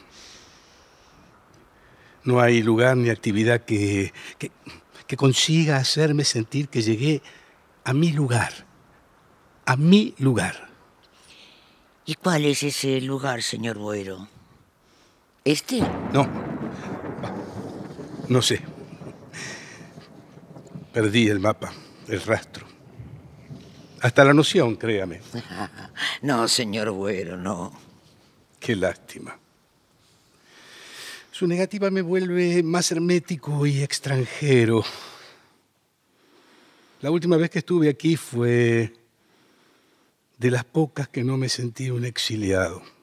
No 2.24 2.40
hay 2.40 2.62
lugar 2.62 2.96
ni 2.96 3.10
actividad 3.10 3.64
que, 3.64 4.12
que, 4.38 4.50
que 5.06 5.16
consiga 5.16 5.76
hacerme 5.76 6.24
sentir 6.24 6.68
que 6.68 6.82
llegué 6.82 7.22
a 7.84 7.92
mi 7.92 8.12
lugar. 8.12 8.52
A 9.66 9.76
mi 9.76 10.14
lugar. 10.18 10.68
¿Y 12.06 12.14
cuál 12.14 12.44
es 12.44 12.62
ese 12.62 13.00
lugar, 13.00 13.42
señor 13.42 13.78
Boero? 13.78 14.28
¿Este? 15.44 15.80
No. 16.12 16.26
No 18.28 18.40
sé. 18.40 18.60
Perdí 20.90 21.28
el 21.28 21.38
mapa, 21.38 21.70
el 22.08 22.22
rastro. 22.22 22.66
Hasta 24.00 24.24
la 24.24 24.32
noción, 24.32 24.76
créame. 24.76 25.20
No, 26.22 26.48
señor 26.48 26.90
Boero, 26.90 27.36
no. 27.36 27.78
Qué 28.58 28.74
lástima. 28.74 29.38
Su 31.30 31.46
negativa 31.46 31.90
me 31.90 32.00
vuelve 32.00 32.62
más 32.62 32.90
hermético 32.92 33.66
y 33.66 33.82
extranjero. 33.82 34.82
La 37.02 37.10
última 37.10 37.36
vez 37.36 37.50
que 37.50 37.58
estuve 37.58 37.90
aquí 37.90 38.16
fue 38.16 38.94
de 40.38 40.50
las 40.50 40.64
pocas 40.64 41.08
que 41.08 41.22
no 41.22 41.36
me 41.36 41.50
sentí 41.50 41.90
un 41.90 42.06
exiliado. 42.06 42.93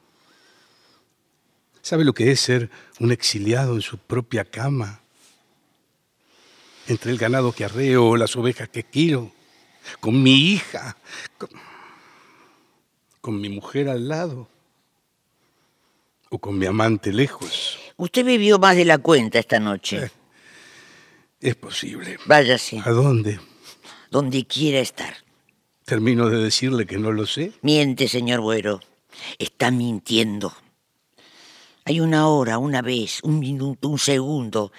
¿Sabe 1.81 2.03
lo 2.05 2.13
que 2.13 2.31
es 2.31 2.39
ser 2.39 2.69
un 2.99 3.11
exiliado 3.11 3.75
en 3.75 3.81
su 3.81 3.97
propia 3.97 4.45
cama? 4.45 5.01
Entre 6.87 7.11
el 7.11 7.17
ganado 7.17 7.51
que 7.51 7.65
arreo, 7.65 8.17
las 8.17 8.35
ovejas 8.35 8.69
que 8.69 8.83
quiero, 8.83 9.31
con 9.99 10.21
mi 10.21 10.51
hija, 10.53 10.97
con, 11.37 11.49
con 13.21 13.41
mi 13.41 13.49
mujer 13.49 13.89
al 13.89 14.07
lado. 14.07 14.47
o 16.33 16.39
con 16.39 16.57
mi 16.57 16.65
amante 16.65 17.11
lejos. 17.11 17.77
Usted 17.97 18.23
bebió 18.25 18.57
más 18.57 18.75
de 18.77 18.85
la 18.85 18.97
cuenta 18.99 19.37
esta 19.37 19.59
noche. 19.59 20.05
Eh. 20.05 20.11
Es 21.41 21.55
posible. 21.55 22.17
Váyase, 22.25 22.79
¿A 22.85 22.91
dónde? 22.91 23.39
donde 24.11 24.45
quiera 24.45 24.79
estar. 24.79 25.13
Termino 25.85 26.29
de 26.29 26.37
decirle 26.37 26.85
que 26.85 26.97
no 26.97 27.11
lo 27.11 27.25
sé. 27.25 27.51
Miente, 27.63 28.07
señor 28.07 28.39
Buero. 28.39 28.79
Está 29.39 29.71
mintiendo. 29.71 30.53
Hay 31.83 31.99
una 31.99 32.27
hora, 32.27 32.59
una 32.59 32.81
vez, 32.81 33.21
un 33.23 33.39
minuto, 33.39 33.89
un 33.89 33.97
segundo 33.97 34.71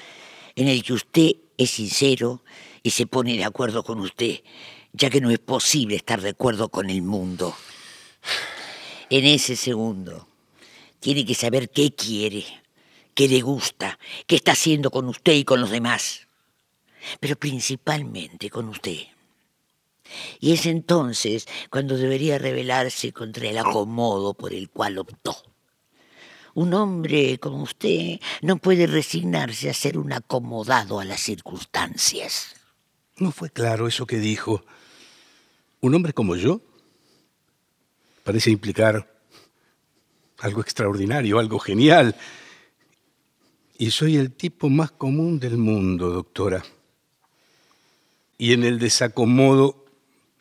en 0.54 0.68
el 0.68 0.84
que 0.84 0.92
usted 0.92 1.32
es 1.58 1.70
sincero 1.70 2.44
y 2.82 2.90
se 2.90 3.06
pone 3.06 3.36
de 3.36 3.44
acuerdo 3.44 3.82
con 3.82 3.98
usted, 4.00 4.40
ya 4.92 5.10
que 5.10 5.20
no 5.20 5.30
es 5.30 5.40
posible 5.40 5.96
estar 5.96 6.20
de 6.20 6.30
acuerdo 6.30 6.68
con 6.68 6.90
el 6.90 7.02
mundo. 7.02 7.56
En 9.10 9.24
ese 9.24 9.56
segundo, 9.56 10.28
tiene 11.00 11.26
que 11.26 11.34
saber 11.34 11.70
qué 11.70 11.92
quiere, 11.92 12.44
qué 13.14 13.26
le 13.26 13.40
gusta, 13.40 13.98
qué 14.26 14.36
está 14.36 14.52
haciendo 14.52 14.90
con 14.90 15.08
usted 15.08 15.32
y 15.32 15.44
con 15.44 15.60
los 15.60 15.70
demás, 15.70 16.28
pero 17.18 17.34
principalmente 17.34 18.48
con 18.48 18.68
usted. 18.68 18.98
Y 20.38 20.52
es 20.52 20.66
entonces 20.66 21.48
cuando 21.68 21.96
debería 21.96 22.38
rebelarse 22.38 23.12
contra 23.12 23.48
el 23.48 23.58
acomodo 23.58 24.34
por 24.34 24.54
el 24.54 24.70
cual 24.70 24.98
optó. 24.98 25.51
Un 26.54 26.74
hombre 26.74 27.38
como 27.38 27.62
usted 27.62 28.20
no 28.42 28.56
puede 28.56 28.86
resignarse 28.86 29.70
a 29.70 29.74
ser 29.74 29.96
un 29.96 30.12
acomodado 30.12 31.00
a 31.00 31.04
las 31.04 31.20
circunstancias. 31.20 32.54
No 33.16 33.32
fue 33.32 33.50
claro 33.50 33.86
eso 33.86 34.06
que 34.06 34.18
dijo. 34.18 34.64
¿Un 35.80 35.94
hombre 35.94 36.12
como 36.12 36.36
yo? 36.36 36.60
Parece 38.24 38.50
implicar 38.50 39.12
algo 40.38 40.60
extraordinario, 40.60 41.38
algo 41.38 41.58
genial. 41.58 42.14
Y 43.78 43.90
soy 43.90 44.16
el 44.16 44.32
tipo 44.32 44.68
más 44.68 44.90
común 44.92 45.40
del 45.40 45.56
mundo, 45.56 46.10
doctora. 46.10 46.62
Y 48.38 48.52
en 48.52 48.64
el 48.64 48.78
desacomodo 48.78 49.84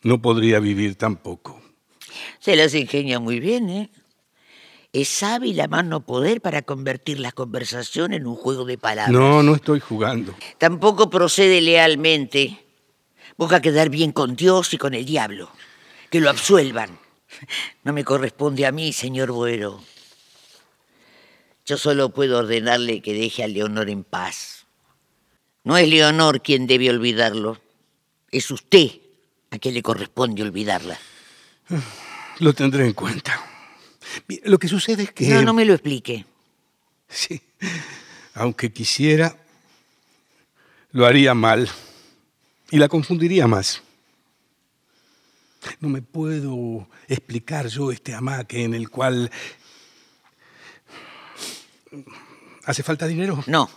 no 0.03 0.21
podría 0.21 0.59
vivir 0.59 0.95
tampoco. 0.95 1.61
Se 2.39 2.55
las 2.55 2.73
ingenia 2.73 3.19
muy 3.19 3.39
bien, 3.39 3.69
¿eh? 3.69 3.89
Es 4.93 5.23
hábil 5.23 5.61
a 5.61 5.67
mano 5.67 6.05
poder 6.05 6.41
para 6.41 6.63
convertir 6.63 7.19
la 7.19 7.31
conversación 7.31 8.11
en 8.11 8.27
un 8.27 8.35
juego 8.35 8.65
de 8.65 8.77
palabras. 8.77 9.13
No, 9.13 9.41
no 9.41 9.55
estoy 9.55 9.79
jugando. 9.79 10.35
Tampoco 10.57 11.09
procede 11.09 11.61
lealmente. 11.61 12.65
Busca 13.37 13.61
quedar 13.61 13.89
bien 13.89 14.11
con 14.11 14.35
Dios 14.35 14.73
y 14.73 14.77
con 14.77 14.93
el 14.93 15.05
diablo. 15.05 15.49
Que 16.09 16.19
lo 16.19 16.29
absuelvan. 16.29 16.99
No 17.85 17.93
me 17.93 18.03
corresponde 18.03 18.65
a 18.65 18.73
mí, 18.73 18.91
señor 18.91 19.31
Buero. 19.31 19.81
Yo 21.65 21.77
solo 21.77 22.09
puedo 22.09 22.39
ordenarle 22.39 23.01
que 23.01 23.13
deje 23.13 23.45
a 23.45 23.47
Leonor 23.47 23.89
en 23.89 24.03
paz. 24.03 24.65
No 25.63 25.77
es 25.77 25.87
Leonor 25.87 26.41
quien 26.41 26.67
debe 26.67 26.89
olvidarlo. 26.89 27.61
Es 28.29 28.51
usted 28.51 28.89
a 29.51 29.57
quien 29.57 29.73
le 29.73 29.81
corresponde 29.81 30.43
olvidarla. 30.43 30.99
Lo 32.39 32.51
tendré 32.53 32.87
en 32.87 32.93
cuenta. 32.93 33.50
Lo 34.43 34.57
que 34.59 34.67
sucede 34.67 35.03
es 35.03 35.11
que... 35.11 35.27
No, 35.29 35.41
no 35.41 35.53
me 35.53 35.65
lo 35.65 35.73
explique. 35.73 36.25
Sí, 37.09 37.41
aunque 38.33 38.71
quisiera, 38.71 39.35
lo 40.91 41.05
haría 41.05 41.33
mal 41.33 41.69
y 42.69 42.77
la 42.77 42.87
confundiría 42.87 43.47
más. 43.47 43.81
No 45.79 45.89
me 45.89 46.01
puedo 46.01 46.87
explicar 47.07 47.67
yo 47.67 47.91
este 47.91 48.13
amaque 48.13 48.63
en 48.63 48.73
el 48.73 48.89
cual... 48.89 49.29
¿Hace 52.65 52.83
falta 52.83 53.05
dinero? 53.07 53.43
No, 53.47 53.69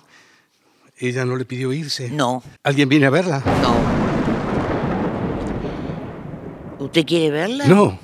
¿Ella 0.97 1.25
no 1.25 1.37
le 1.37 1.45
pidió 1.45 1.73
irse? 1.73 2.09
no, 2.11 2.43
¿Alguien 2.63 2.89
viene 2.89 3.07
a 3.07 3.11
verla? 3.11 3.43
no. 3.63 3.75
¿Usted 6.79 7.05
quiere 7.07 7.31
verla? 7.31 7.67
No, 7.67 7.99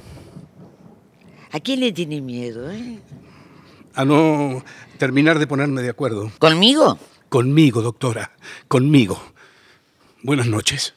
¿A 1.52 1.60
quién 1.60 1.80
le 1.80 1.92
tiene 1.92 2.20
miedo, 2.20 2.70
eh? 2.70 2.98
a 3.94 4.04
no 4.04 4.64
terminar 4.98 5.38
de 5.38 5.46
ponerme 5.46 5.82
de 5.82 5.90
acuerdo. 5.90 6.30
¿Conmigo? 6.38 6.98
Conmigo, 7.28 7.82
doctora, 7.82 8.32
conmigo. 8.68 9.20
Buenas 10.22 10.46
noches. 10.46 10.94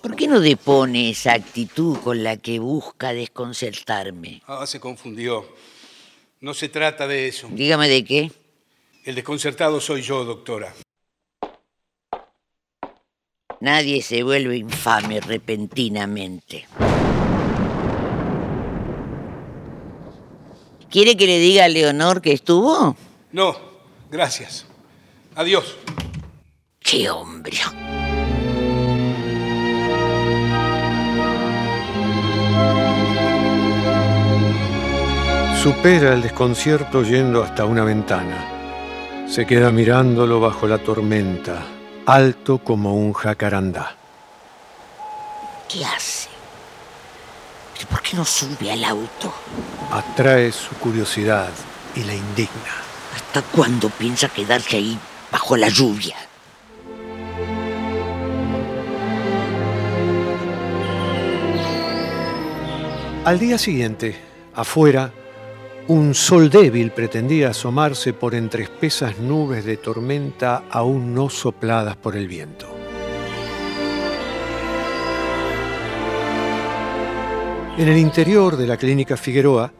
¿Por 0.00 0.16
qué 0.16 0.26
no 0.26 0.40
depone 0.40 1.10
esa 1.10 1.34
actitud 1.34 1.98
con 1.98 2.24
la 2.24 2.36
que 2.36 2.58
busca 2.58 3.12
desconcertarme? 3.12 4.42
Ah, 4.46 4.66
se 4.66 4.80
confundió. 4.80 5.46
No 6.40 6.54
se 6.54 6.68
trata 6.68 7.06
de 7.06 7.28
eso. 7.28 7.48
Dígame 7.52 7.88
de 7.88 8.04
qué. 8.04 8.32
El 9.04 9.14
desconcertado 9.14 9.80
soy 9.80 10.02
yo, 10.02 10.24
doctora. 10.24 10.74
Nadie 13.60 14.00
se 14.00 14.22
vuelve 14.22 14.56
infame 14.56 15.20
repentinamente. 15.20 16.66
¿Quiere 20.90 21.16
que 21.16 21.26
le 21.26 21.38
diga 21.38 21.66
a 21.66 21.68
Leonor 21.68 22.20
que 22.20 22.32
estuvo? 22.32 22.96
No, 23.30 23.56
gracias. 24.10 24.66
Adiós. 25.36 25.76
¡Qué 26.80 27.08
hombre! 27.08 27.56
Supera 35.62 36.14
el 36.14 36.22
desconcierto 36.22 37.02
yendo 37.02 37.44
hasta 37.44 37.66
una 37.66 37.84
ventana. 37.84 39.26
Se 39.28 39.46
queda 39.46 39.70
mirándolo 39.70 40.40
bajo 40.40 40.66
la 40.66 40.78
tormenta, 40.78 41.62
alto 42.06 42.58
como 42.58 42.96
un 42.96 43.12
jacarandá. 43.12 43.94
¿Qué 45.68 45.84
hace? 45.84 46.29
¿Pero 48.10 48.22
por 48.22 48.28
qué 48.28 48.42
no 48.50 48.56
sube 48.56 48.72
al 48.72 48.84
auto? 48.84 49.32
Atrae 49.90 50.52
su 50.52 50.74
curiosidad 50.76 51.50
y 51.94 52.02
la 52.04 52.14
indigna. 52.14 52.50
¿Hasta 53.14 53.42
cuándo 53.42 53.88
piensa 53.90 54.28
quedarse 54.28 54.76
ahí 54.76 54.98
bajo 55.30 55.56
la 55.56 55.68
lluvia? 55.68 56.16
Al 63.24 63.38
día 63.38 63.58
siguiente, 63.58 64.18
afuera, 64.54 65.12
un 65.88 66.14
sol 66.14 66.50
débil 66.50 66.92
pretendía 66.92 67.50
asomarse 67.50 68.12
por 68.12 68.34
entre 68.34 68.64
espesas 68.64 69.18
nubes 69.18 69.64
de 69.64 69.76
tormenta 69.76 70.64
aún 70.70 71.14
no 71.14 71.28
sopladas 71.28 71.96
por 71.96 72.16
el 72.16 72.28
viento. 72.28 72.69
En 77.80 77.88
el 77.88 77.96
interior 77.96 78.58
de 78.58 78.66
la 78.66 78.76
clínica 78.76 79.16
Figueroa, 79.16 79.72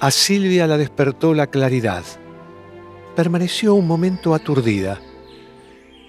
a 0.00 0.10
Silvia 0.10 0.66
la 0.66 0.76
despertó 0.76 1.34
la 1.34 1.46
claridad. 1.46 2.02
Permaneció 3.14 3.74
un 3.74 3.86
momento 3.86 4.34
aturdida. 4.34 4.98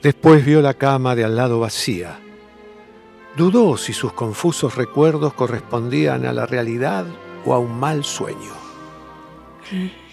Después 0.01 0.43
vio 0.43 0.59
la 0.59 0.73
cama 0.73 1.13
de 1.13 1.23
al 1.23 1.35
lado 1.35 1.59
vacía. 1.59 2.19
Dudó 3.37 3.77
si 3.77 3.93
sus 3.93 4.11
confusos 4.13 4.73
recuerdos 4.73 5.35
correspondían 5.35 6.25
a 6.25 6.33
la 6.33 6.47
realidad 6.47 7.05
o 7.45 7.53
a 7.53 7.59
un 7.59 7.79
mal 7.79 8.03
sueño. 8.03 8.53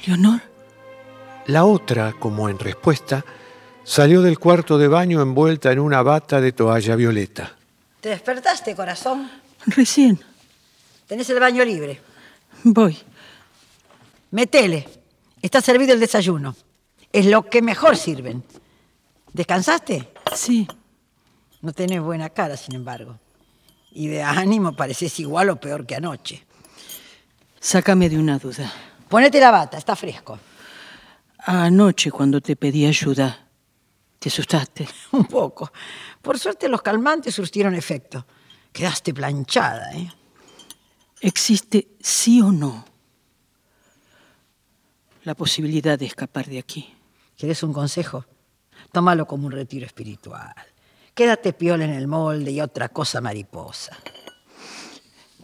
Leonor, 0.07 0.43
La 1.47 1.65
otra, 1.65 2.13
como 2.13 2.51
en 2.51 2.59
respuesta, 2.59 3.25
salió 3.85 4.21
del 4.21 4.39
cuarto 4.39 4.77
de 4.77 4.89
baño 4.89 5.23
envuelta 5.23 5.73
en 5.73 5.79
una 5.79 6.03
bata 6.03 6.43
de 6.43 6.53
toalla 6.53 6.95
violeta. 6.95 7.57
¿Te 8.03 8.11
despertaste, 8.11 8.77
corazón? 8.77 9.31
recién. 9.65 10.21
Tenés 11.07 11.31
el 11.31 11.41
baño 11.41 11.65
libre. 11.65 12.01
Voy. 12.65 12.99
Metele. 14.31 14.89
Está 15.41 15.61
servido 15.61 15.93
el 15.93 16.01
desayuno. 16.01 16.57
Es 17.13 17.27
lo 17.27 17.49
que 17.49 17.63
mejor 17.63 17.97
sirven. 17.97 18.43
¿Descansaste? 19.33 20.09
Sí. 20.35 20.67
No 21.63 21.73
tenés 21.73 22.01
buena 22.01 22.31
cara, 22.31 22.57
sin 22.57 22.75
embargo. 22.75 23.19
Y 23.93 24.09
de 24.09 24.23
ánimo 24.23 24.75
pareces 24.75 25.19
igual 25.21 25.51
o 25.51 25.61
peor 25.61 25.87
que 25.87 25.95
anoche. 25.95 26.45
Sácame 27.61 28.09
de 28.09 28.19
una 28.19 28.39
duda. 28.39 28.73
Ponete 29.09 29.41
la 29.41 29.51
bata, 29.51 29.79
está 29.79 29.95
fresco. 29.95 30.39
Anoche, 31.39 32.11
cuando 32.11 32.41
te 32.41 32.57
pedí 32.57 32.87
ayuda, 32.87 33.47
¿te 34.19 34.29
asustaste? 34.29 34.89
Un 35.13 35.27
poco. 35.27 35.71
Por 36.21 36.39
suerte 36.39 36.69
los 36.69 36.83
calmantes 36.83 37.35
surtieron 37.35 37.75
efecto. 37.75 38.27
Quedaste 38.73 39.15
planchada, 39.15 39.93
¿eh? 39.93 40.11
¿Existe 41.21 41.89
sí 42.01 42.41
o 42.41 42.53
no 42.53 42.85
la 45.25 45.35
posibilidad 45.35 45.99
de 45.99 46.07
escapar 46.07 46.47
de 46.47 46.59
aquí? 46.59 46.95
¿Quieres 47.37 47.63
un 47.63 47.73
consejo? 47.73 48.25
Tómalo 48.93 49.27
como 49.27 49.47
un 49.47 49.53
retiro 49.53 49.87
espiritual. 49.87 50.55
Quédate 51.15 51.53
piola 51.53 51.85
en 51.85 51.93
el 51.93 52.07
molde 52.07 52.51
y 52.51 52.61
otra 52.61 52.91
cosa 52.91 53.21
mariposa. 53.21 53.97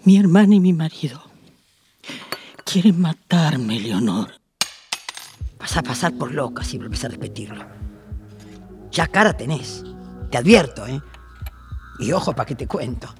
Mi 0.04 0.18
hermana 0.18 0.54
y 0.54 0.60
mi 0.60 0.72
marido 0.72 1.22
quiere 2.64 2.92
matarme, 2.92 3.78
Leonor. 3.78 4.32
Vas 5.58 5.76
a 5.76 5.82
pasar 5.82 6.12
por 6.14 6.32
loca 6.32 6.64
si 6.64 6.78
vuelves 6.78 7.04
a 7.04 7.08
repetirlo. 7.08 7.64
Ya 8.90 9.06
cara 9.06 9.36
tenés. 9.36 9.84
Te 10.30 10.38
advierto, 10.38 10.86
¿eh? 10.86 11.00
Y 11.98 12.12
ojo 12.12 12.32
para 12.34 12.46
que 12.46 12.54
te 12.54 12.66
cuento. 12.66 13.14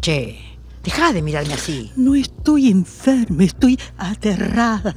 Che, 0.00 0.57
deja 0.88 1.12
de 1.12 1.20
mirarme 1.20 1.52
así. 1.52 1.92
No 1.96 2.14
estoy 2.14 2.70
enferma, 2.70 3.44
estoy 3.44 3.78
aterrada. 3.98 4.94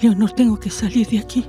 Leonor, 0.00 0.32
tengo 0.32 0.58
que 0.58 0.70
salir 0.70 1.06
de 1.06 1.18
aquí. 1.18 1.44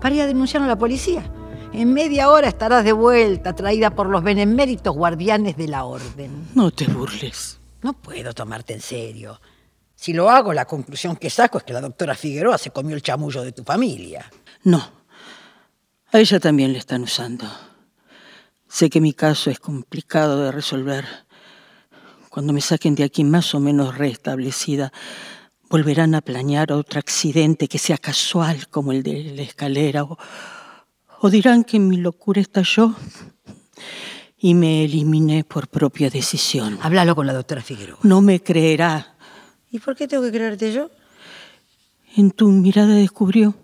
Para 0.00 0.14
ir 0.14 0.20
a 0.20 0.26
denunciar 0.26 0.62
a 0.62 0.68
la 0.68 0.78
policía. 0.78 1.28
En 1.72 1.92
media 1.92 2.30
hora 2.30 2.46
estarás 2.46 2.84
de 2.84 2.92
vuelta, 2.92 3.56
traída 3.56 3.90
por 3.90 4.06
los 4.08 4.22
beneméritos 4.22 4.94
guardianes 4.94 5.56
de 5.56 5.66
la 5.66 5.84
orden. 5.84 6.46
No 6.54 6.70
te 6.70 6.86
burles. 6.86 7.58
No 7.82 7.92
puedo 7.92 8.32
tomarte 8.32 8.72
en 8.72 8.80
serio. 8.80 9.40
Si 9.96 10.12
lo 10.12 10.30
hago, 10.30 10.52
la 10.52 10.64
conclusión 10.64 11.16
que 11.16 11.30
saco 11.30 11.58
es 11.58 11.64
que 11.64 11.72
la 11.72 11.80
doctora 11.80 12.14
Figueroa 12.14 12.56
se 12.56 12.70
comió 12.70 12.94
el 12.94 13.02
chamullo 13.02 13.42
de 13.42 13.50
tu 13.50 13.64
familia. 13.64 14.30
No. 14.62 14.80
A 16.12 16.20
ella 16.20 16.38
también 16.38 16.72
le 16.72 16.78
están 16.78 17.02
usando. 17.02 17.46
Sé 18.68 18.88
que 18.90 19.00
mi 19.00 19.12
caso 19.12 19.50
es 19.50 19.58
complicado 19.58 20.44
de 20.44 20.52
resolver. 20.52 21.04
Cuando 22.34 22.52
me 22.52 22.60
saquen 22.60 22.96
de 22.96 23.04
aquí 23.04 23.22
más 23.22 23.54
o 23.54 23.60
menos 23.60 23.96
restablecida, 23.96 24.92
volverán 25.70 26.16
a 26.16 26.20
planear 26.20 26.72
otro 26.72 26.98
accidente 26.98 27.68
que 27.68 27.78
sea 27.78 27.96
casual 27.96 28.66
como 28.70 28.90
el 28.90 29.04
de 29.04 29.22
la 29.36 29.42
escalera 29.42 30.02
o, 30.02 30.18
o 31.20 31.30
dirán 31.30 31.62
que 31.62 31.78
mi 31.78 31.96
locura 31.96 32.40
estalló 32.40 32.92
y 34.36 34.54
me 34.54 34.82
eliminé 34.82 35.44
por 35.44 35.68
propia 35.68 36.10
decisión. 36.10 36.76
Háblalo 36.82 37.14
con 37.14 37.28
la 37.28 37.34
doctora 37.34 37.62
Figueroa. 37.62 38.00
No 38.02 38.20
me 38.20 38.42
creerá. 38.42 39.14
¿Y 39.70 39.78
por 39.78 39.94
qué 39.94 40.08
tengo 40.08 40.24
que 40.24 40.32
creerte 40.32 40.72
yo? 40.72 40.90
En 42.16 42.32
tu 42.32 42.48
mirada 42.48 42.96
descubrió 42.96 43.54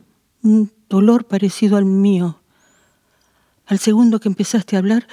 un 0.44 0.70
dolor 0.88 1.24
parecido 1.24 1.76
al 1.76 1.86
mío. 1.86 2.40
Al 3.66 3.80
segundo 3.80 4.20
que 4.20 4.28
empezaste 4.28 4.76
a 4.76 4.78
hablar, 4.78 5.08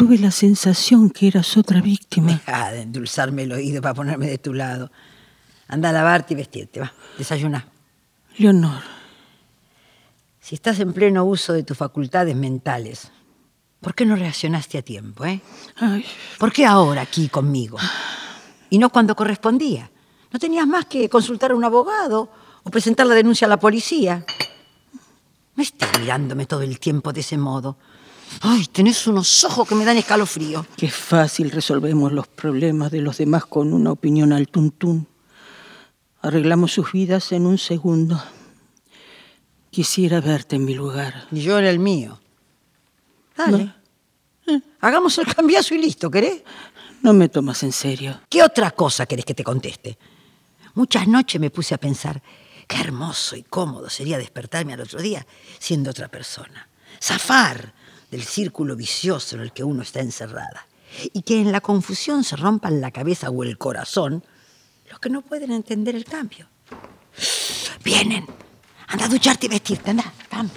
tuve 0.00 0.16
la 0.16 0.30
sensación 0.30 1.10
que 1.10 1.28
eras 1.28 1.58
otra 1.58 1.82
víctima. 1.82 2.32
Deja 2.32 2.72
de 2.72 2.80
endulzarme 2.80 3.42
el 3.42 3.52
oído 3.52 3.82
para 3.82 3.92
ponerme 3.92 4.28
de 4.30 4.38
tu 4.38 4.54
lado. 4.54 4.90
Anda 5.68 5.90
a 5.90 5.92
lavarte 5.92 6.32
y 6.32 6.38
vestirte, 6.38 6.80
va. 6.80 6.90
Desayuna. 7.18 7.68
Leonor, 8.38 8.80
Si 10.40 10.54
estás 10.54 10.80
en 10.80 10.94
pleno 10.94 11.26
uso 11.26 11.52
de 11.52 11.64
tus 11.64 11.76
facultades 11.76 12.34
mentales, 12.34 13.12
¿por 13.82 13.94
qué 13.94 14.06
no 14.06 14.16
reaccionaste 14.16 14.78
a 14.78 14.82
tiempo, 14.82 15.26
eh? 15.26 15.42
ay, 15.76 16.02
¿Por 16.38 16.50
qué 16.50 16.64
ahora 16.64 17.02
aquí 17.02 17.28
conmigo? 17.28 17.76
Y 18.70 18.78
no 18.78 18.88
cuando 18.88 19.14
correspondía. 19.14 19.90
¿No 20.32 20.38
tenías 20.38 20.66
más 20.66 20.86
que 20.86 21.10
consultar 21.10 21.50
a 21.50 21.54
un 21.54 21.64
abogado 21.64 22.32
o 22.62 22.70
presentar 22.70 23.06
la 23.06 23.14
denuncia 23.14 23.44
a 23.44 23.50
la 23.50 23.60
policía? 23.60 24.24
No 25.56 25.62
estés 25.62 25.90
mirándome 26.00 26.46
todo 26.46 26.62
el 26.62 26.80
tiempo 26.80 27.12
de 27.12 27.20
ese 27.20 27.36
modo. 27.36 27.76
Ay, 28.40 28.66
tenés 28.66 29.06
unos 29.06 29.44
ojos 29.44 29.68
que 29.68 29.74
me 29.74 29.84
dan 29.84 29.96
escalofrío. 29.96 30.66
qué 30.76 30.88
fácil 30.88 31.50
resolvemos 31.50 32.12
los 32.12 32.28
problemas 32.28 32.90
de 32.90 33.00
los 33.00 33.18
demás 33.18 33.44
con 33.44 33.72
una 33.72 33.92
opinión 33.92 34.32
al 34.32 34.48
tuntún. 34.48 35.08
Arreglamos 36.22 36.72
sus 36.72 36.92
vidas 36.92 37.32
en 37.32 37.46
un 37.46 37.58
segundo. 37.58 38.22
Quisiera 39.70 40.20
verte 40.20 40.56
en 40.56 40.64
mi 40.64 40.74
lugar. 40.74 41.26
Y 41.30 41.40
yo 41.40 41.58
en 41.58 41.64
el 41.64 41.78
mío. 41.78 42.20
Dale. 43.36 43.74
Hagamos 44.80 45.16
el 45.18 45.32
cambiazo 45.32 45.74
y 45.74 45.78
listo, 45.78 46.10
¿querés? 46.10 46.42
No 47.02 47.12
me 47.12 47.28
tomas 47.28 47.62
en 47.62 47.72
serio. 47.72 48.20
¿Qué 48.28 48.42
otra 48.42 48.72
cosa 48.72 49.06
querés 49.06 49.24
que 49.24 49.34
te 49.34 49.44
conteste? 49.44 49.98
Muchas 50.74 51.06
noches 51.06 51.40
me 51.40 51.50
puse 51.50 51.74
a 51.74 51.78
pensar, 51.78 52.22
qué 52.66 52.80
hermoso 52.80 53.36
y 53.36 53.42
cómodo 53.42 53.88
sería 53.90 54.18
despertarme 54.18 54.74
al 54.74 54.80
otro 54.80 55.00
día 55.00 55.26
siendo 55.58 55.90
otra 55.90 56.08
persona. 56.08 56.68
Zafar 57.00 57.74
del 58.10 58.22
círculo 58.22 58.76
vicioso 58.76 59.36
en 59.36 59.42
el 59.42 59.52
que 59.52 59.64
uno 59.64 59.82
está 59.82 60.00
encerrada. 60.00 60.66
Y 61.12 61.22
que 61.22 61.40
en 61.40 61.52
la 61.52 61.60
confusión 61.60 62.24
se 62.24 62.36
rompan 62.36 62.80
la 62.80 62.90
cabeza 62.90 63.30
o 63.30 63.42
el 63.44 63.58
corazón 63.58 64.24
los 64.90 64.98
que 64.98 65.08
no 65.08 65.22
pueden 65.22 65.52
entender 65.52 65.94
el 65.94 66.04
cambio. 66.04 66.48
Vienen. 67.84 68.26
Anda 68.88 69.04
a 69.04 69.08
ducharte 69.08 69.46
y 69.46 69.48
vestirte, 69.48 69.90
anda, 69.90 70.12
vamos. 70.30 70.52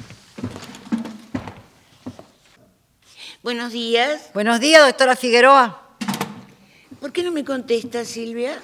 Buenos 3.44 3.72
días. 3.72 4.32
Buenos 4.34 4.60
días, 4.60 4.84
doctora 4.84 5.16
Figueroa. 5.16 5.98
¿Por 7.00 7.12
qué 7.12 7.22
no 7.22 7.32
me 7.32 7.44
contesta, 7.44 8.06
Silvia? 8.06 8.58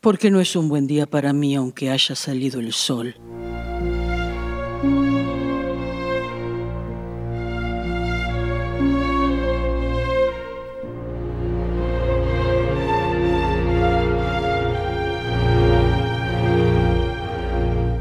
Porque 0.00 0.30
no 0.30 0.40
es 0.40 0.54
un 0.54 0.68
buen 0.68 0.86
día 0.86 1.06
para 1.06 1.32
mí 1.32 1.56
aunque 1.56 1.90
haya 1.90 2.14
salido 2.14 2.60
el 2.60 2.72
sol. 2.72 3.16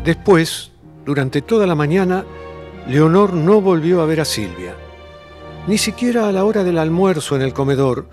Después, 0.05 0.71
durante 1.03 1.41
toda 1.41 1.65
la 1.65 1.73
mañana, 1.73 2.23
Leonor 2.87 3.33
no 3.33 3.59
volvió 3.59 4.01
a 4.01 4.05
ver 4.05 4.21
a 4.21 4.25
Silvia. 4.25 4.75
Ni 5.65 5.79
siquiera 5.79 6.27
a 6.27 6.31
la 6.31 6.45
hora 6.45 6.63
del 6.63 6.77
almuerzo 6.77 7.35
en 7.35 7.41
el 7.41 7.53
comedor, 7.53 8.07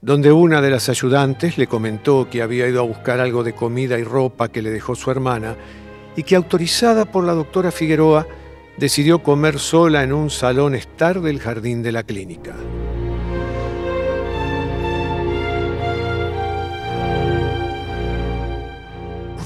donde 0.00 0.32
una 0.32 0.60
de 0.60 0.70
las 0.70 0.88
ayudantes 0.88 1.56
le 1.56 1.68
comentó 1.68 2.28
que 2.28 2.42
había 2.42 2.66
ido 2.66 2.80
a 2.80 2.84
buscar 2.84 3.20
algo 3.20 3.44
de 3.44 3.54
comida 3.54 3.96
y 3.96 4.02
ropa 4.02 4.48
que 4.48 4.60
le 4.60 4.70
dejó 4.70 4.96
su 4.96 5.08
hermana 5.12 5.54
y 6.16 6.24
que 6.24 6.34
autorizada 6.34 7.04
por 7.04 7.22
la 7.22 7.34
doctora 7.34 7.70
Figueroa 7.70 8.26
decidió 8.76 9.22
comer 9.22 9.60
sola 9.60 10.02
en 10.02 10.12
un 10.12 10.30
salón 10.30 10.74
estar 10.74 11.20
del 11.20 11.38
jardín 11.38 11.80
de 11.80 11.92
la 11.92 12.02
clínica. 12.02 12.56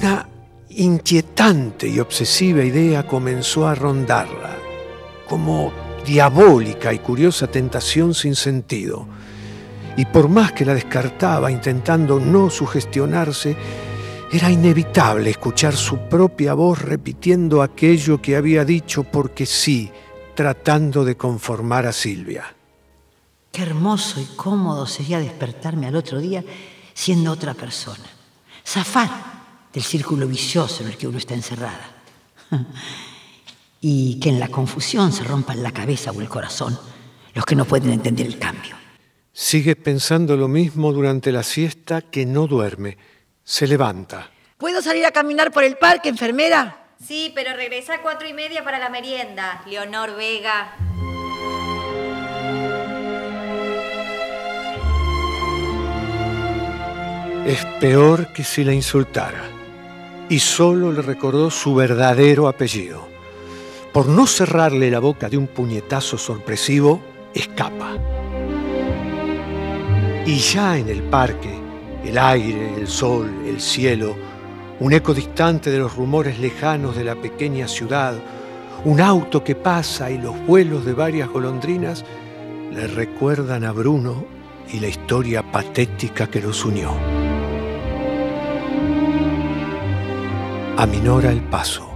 Una 0.00 0.29
inquietante 0.80 1.86
y 1.88 2.00
obsesiva 2.00 2.64
idea 2.64 3.06
comenzó 3.06 3.68
a 3.68 3.74
rondarla, 3.74 4.56
como 5.28 5.70
diabólica 6.06 6.90
y 6.94 7.00
curiosa 7.00 7.48
tentación 7.48 8.14
sin 8.14 8.34
sentido. 8.34 9.06
Y 9.98 10.06
por 10.06 10.30
más 10.30 10.52
que 10.52 10.64
la 10.64 10.72
descartaba 10.72 11.52
intentando 11.52 12.18
no 12.18 12.48
sugestionarse, 12.48 13.58
era 14.32 14.50
inevitable 14.50 15.28
escuchar 15.28 15.76
su 15.76 15.98
propia 16.08 16.54
voz 16.54 16.80
repitiendo 16.80 17.60
aquello 17.60 18.22
que 18.22 18.36
había 18.36 18.64
dicho 18.64 19.04
porque 19.04 19.44
sí, 19.44 19.92
tratando 20.34 21.04
de 21.04 21.14
conformar 21.14 21.84
a 21.84 21.92
Silvia. 21.92 22.54
Qué 23.52 23.62
hermoso 23.64 24.18
y 24.18 24.24
cómodo 24.34 24.86
sería 24.86 25.18
despertarme 25.18 25.88
al 25.88 25.96
otro 25.96 26.20
día 26.20 26.42
siendo 26.94 27.32
otra 27.32 27.52
persona. 27.52 28.06
Zafar 28.64 29.29
del 29.72 29.82
círculo 29.82 30.26
vicioso 30.26 30.82
en 30.82 30.90
el 30.90 30.96
que 30.96 31.06
uno 31.06 31.18
está 31.18 31.34
encerrada. 31.34 32.02
Y 33.80 34.20
que 34.20 34.28
en 34.28 34.40
la 34.40 34.48
confusión 34.48 35.12
se 35.12 35.24
rompan 35.24 35.62
la 35.62 35.72
cabeza 35.72 36.10
o 36.10 36.20
el 36.20 36.28
corazón 36.28 36.78
los 37.34 37.44
que 37.44 37.54
no 37.54 37.64
pueden 37.64 37.90
entender 37.92 38.26
el 38.26 38.38
cambio. 38.38 38.76
Sigue 39.32 39.76
pensando 39.76 40.36
lo 40.36 40.48
mismo 40.48 40.92
durante 40.92 41.32
la 41.32 41.42
siesta 41.42 42.02
que 42.02 42.26
no 42.26 42.46
duerme. 42.46 42.98
Se 43.44 43.66
levanta. 43.66 44.30
¿Puedo 44.58 44.82
salir 44.82 45.06
a 45.06 45.12
caminar 45.12 45.52
por 45.52 45.64
el 45.64 45.76
parque, 45.76 46.08
enfermera? 46.08 46.88
Sí, 47.02 47.32
pero 47.34 47.54
regresa 47.54 47.94
a 47.94 48.02
cuatro 48.02 48.28
y 48.28 48.34
media 48.34 48.62
para 48.62 48.78
la 48.78 48.90
merienda. 48.90 49.62
Leonor 49.66 50.16
Vega. 50.16 50.76
Es 57.46 57.64
peor 57.80 58.32
que 58.34 58.44
si 58.44 58.64
la 58.64 58.74
insultara. 58.74 59.59
Y 60.30 60.38
solo 60.38 60.92
le 60.92 61.02
recordó 61.02 61.50
su 61.50 61.74
verdadero 61.74 62.48
apellido. 62.48 63.06
Por 63.92 64.06
no 64.06 64.26
cerrarle 64.26 64.90
la 64.90 65.00
boca 65.00 65.28
de 65.28 65.36
un 65.36 65.48
puñetazo 65.48 66.16
sorpresivo, 66.16 67.02
escapa. 67.34 67.96
Y 70.24 70.36
ya 70.38 70.78
en 70.78 70.88
el 70.88 71.02
parque, 71.02 71.52
el 72.04 72.16
aire, 72.16 72.74
el 72.76 72.86
sol, 72.86 73.28
el 73.44 73.60
cielo, 73.60 74.14
un 74.78 74.92
eco 74.92 75.12
distante 75.12 75.68
de 75.68 75.78
los 75.78 75.96
rumores 75.96 76.38
lejanos 76.38 76.94
de 76.94 77.02
la 77.02 77.16
pequeña 77.16 77.66
ciudad, 77.66 78.14
un 78.84 79.00
auto 79.00 79.42
que 79.42 79.56
pasa 79.56 80.12
y 80.12 80.18
los 80.18 80.38
vuelos 80.46 80.84
de 80.84 80.92
varias 80.92 81.28
golondrinas 81.28 82.04
le 82.72 82.86
recuerdan 82.86 83.64
a 83.64 83.72
Bruno 83.72 84.24
y 84.72 84.78
la 84.78 84.86
historia 84.86 85.42
patética 85.50 86.28
que 86.28 86.40
los 86.40 86.64
unió. 86.64 87.09
Aminora 90.80 91.30
el 91.30 91.42
paso, 91.42 91.92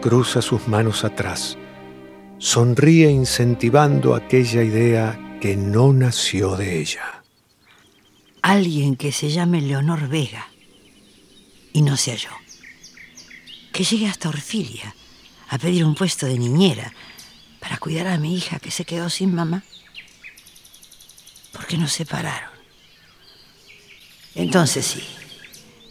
cruza 0.00 0.40
sus 0.40 0.68
manos 0.68 1.02
atrás, 1.02 1.58
sonríe 2.38 3.10
incentivando 3.10 4.14
aquella 4.14 4.62
idea 4.62 5.38
que 5.40 5.56
no 5.56 5.92
nació 5.92 6.56
de 6.56 6.78
ella. 6.78 7.24
Alguien 8.40 8.94
que 8.94 9.10
se 9.10 9.30
llame 9.30 9.62
Leonor 9.62 10.06
Vega. 10.06 10.46
y 11.72 11.82
no 11.82 11.96
se 11.96 12.12
halló. 12.12 12.30
Que 13.72 13.82
llegué 13.82 14.06
hasta 14.06 14.28
Orfilia 14.28 14.94
a 15.48 15.58
pedir 15.58 15.84
un 15.84 15.96
puesto 15.96 16.26
de 16.26 16.38
niñera 16.38 16.92
para 17.58 17.78
cuidar 17.78 18.06
a 18.06 18.16
mi 18.16 18.32
hija 18.32 18.60
que 18.60 18.70
se 18.70 18.84
quedó 18.84 19.10
sin 19.10 19.34
mamá. 19.34 19.64
Porque 21.52 21.76
nos 21.76 21.94
separaron. 21.94 22.50
Entonces 24.36 24.86
sí, 24.86 25.02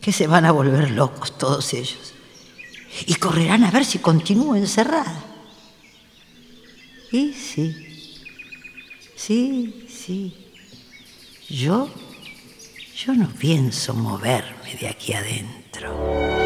que 0.07 0.13
se 0.13 0.25
van 0.25 0.45
a 0.45 0.53
volver 0.53 0.91
locos 0.91 1.37
todos 1.37 1.73
ellos. 1.73 2.13
Y 3.07 3.15
correrán 3.15 3.65
a 3.65 3.71
ver 3.71 3.83
si 3.83 3.99
continúo 3.99 4.55
encerrada. 4.55 5.21
Y 7.11 7.33
sí, 7.33 7.75
sí, 9.17 9.85
sí. 9.89 10.33
Yo, 11.49 11.89
yo 12.95 13.15
no 13.15 13.27
pienso 13.27 13.93
moverme 13.95 14.75
de 14.79 14.87
aquí 14.87 15.11
adentro. 15.11 16.36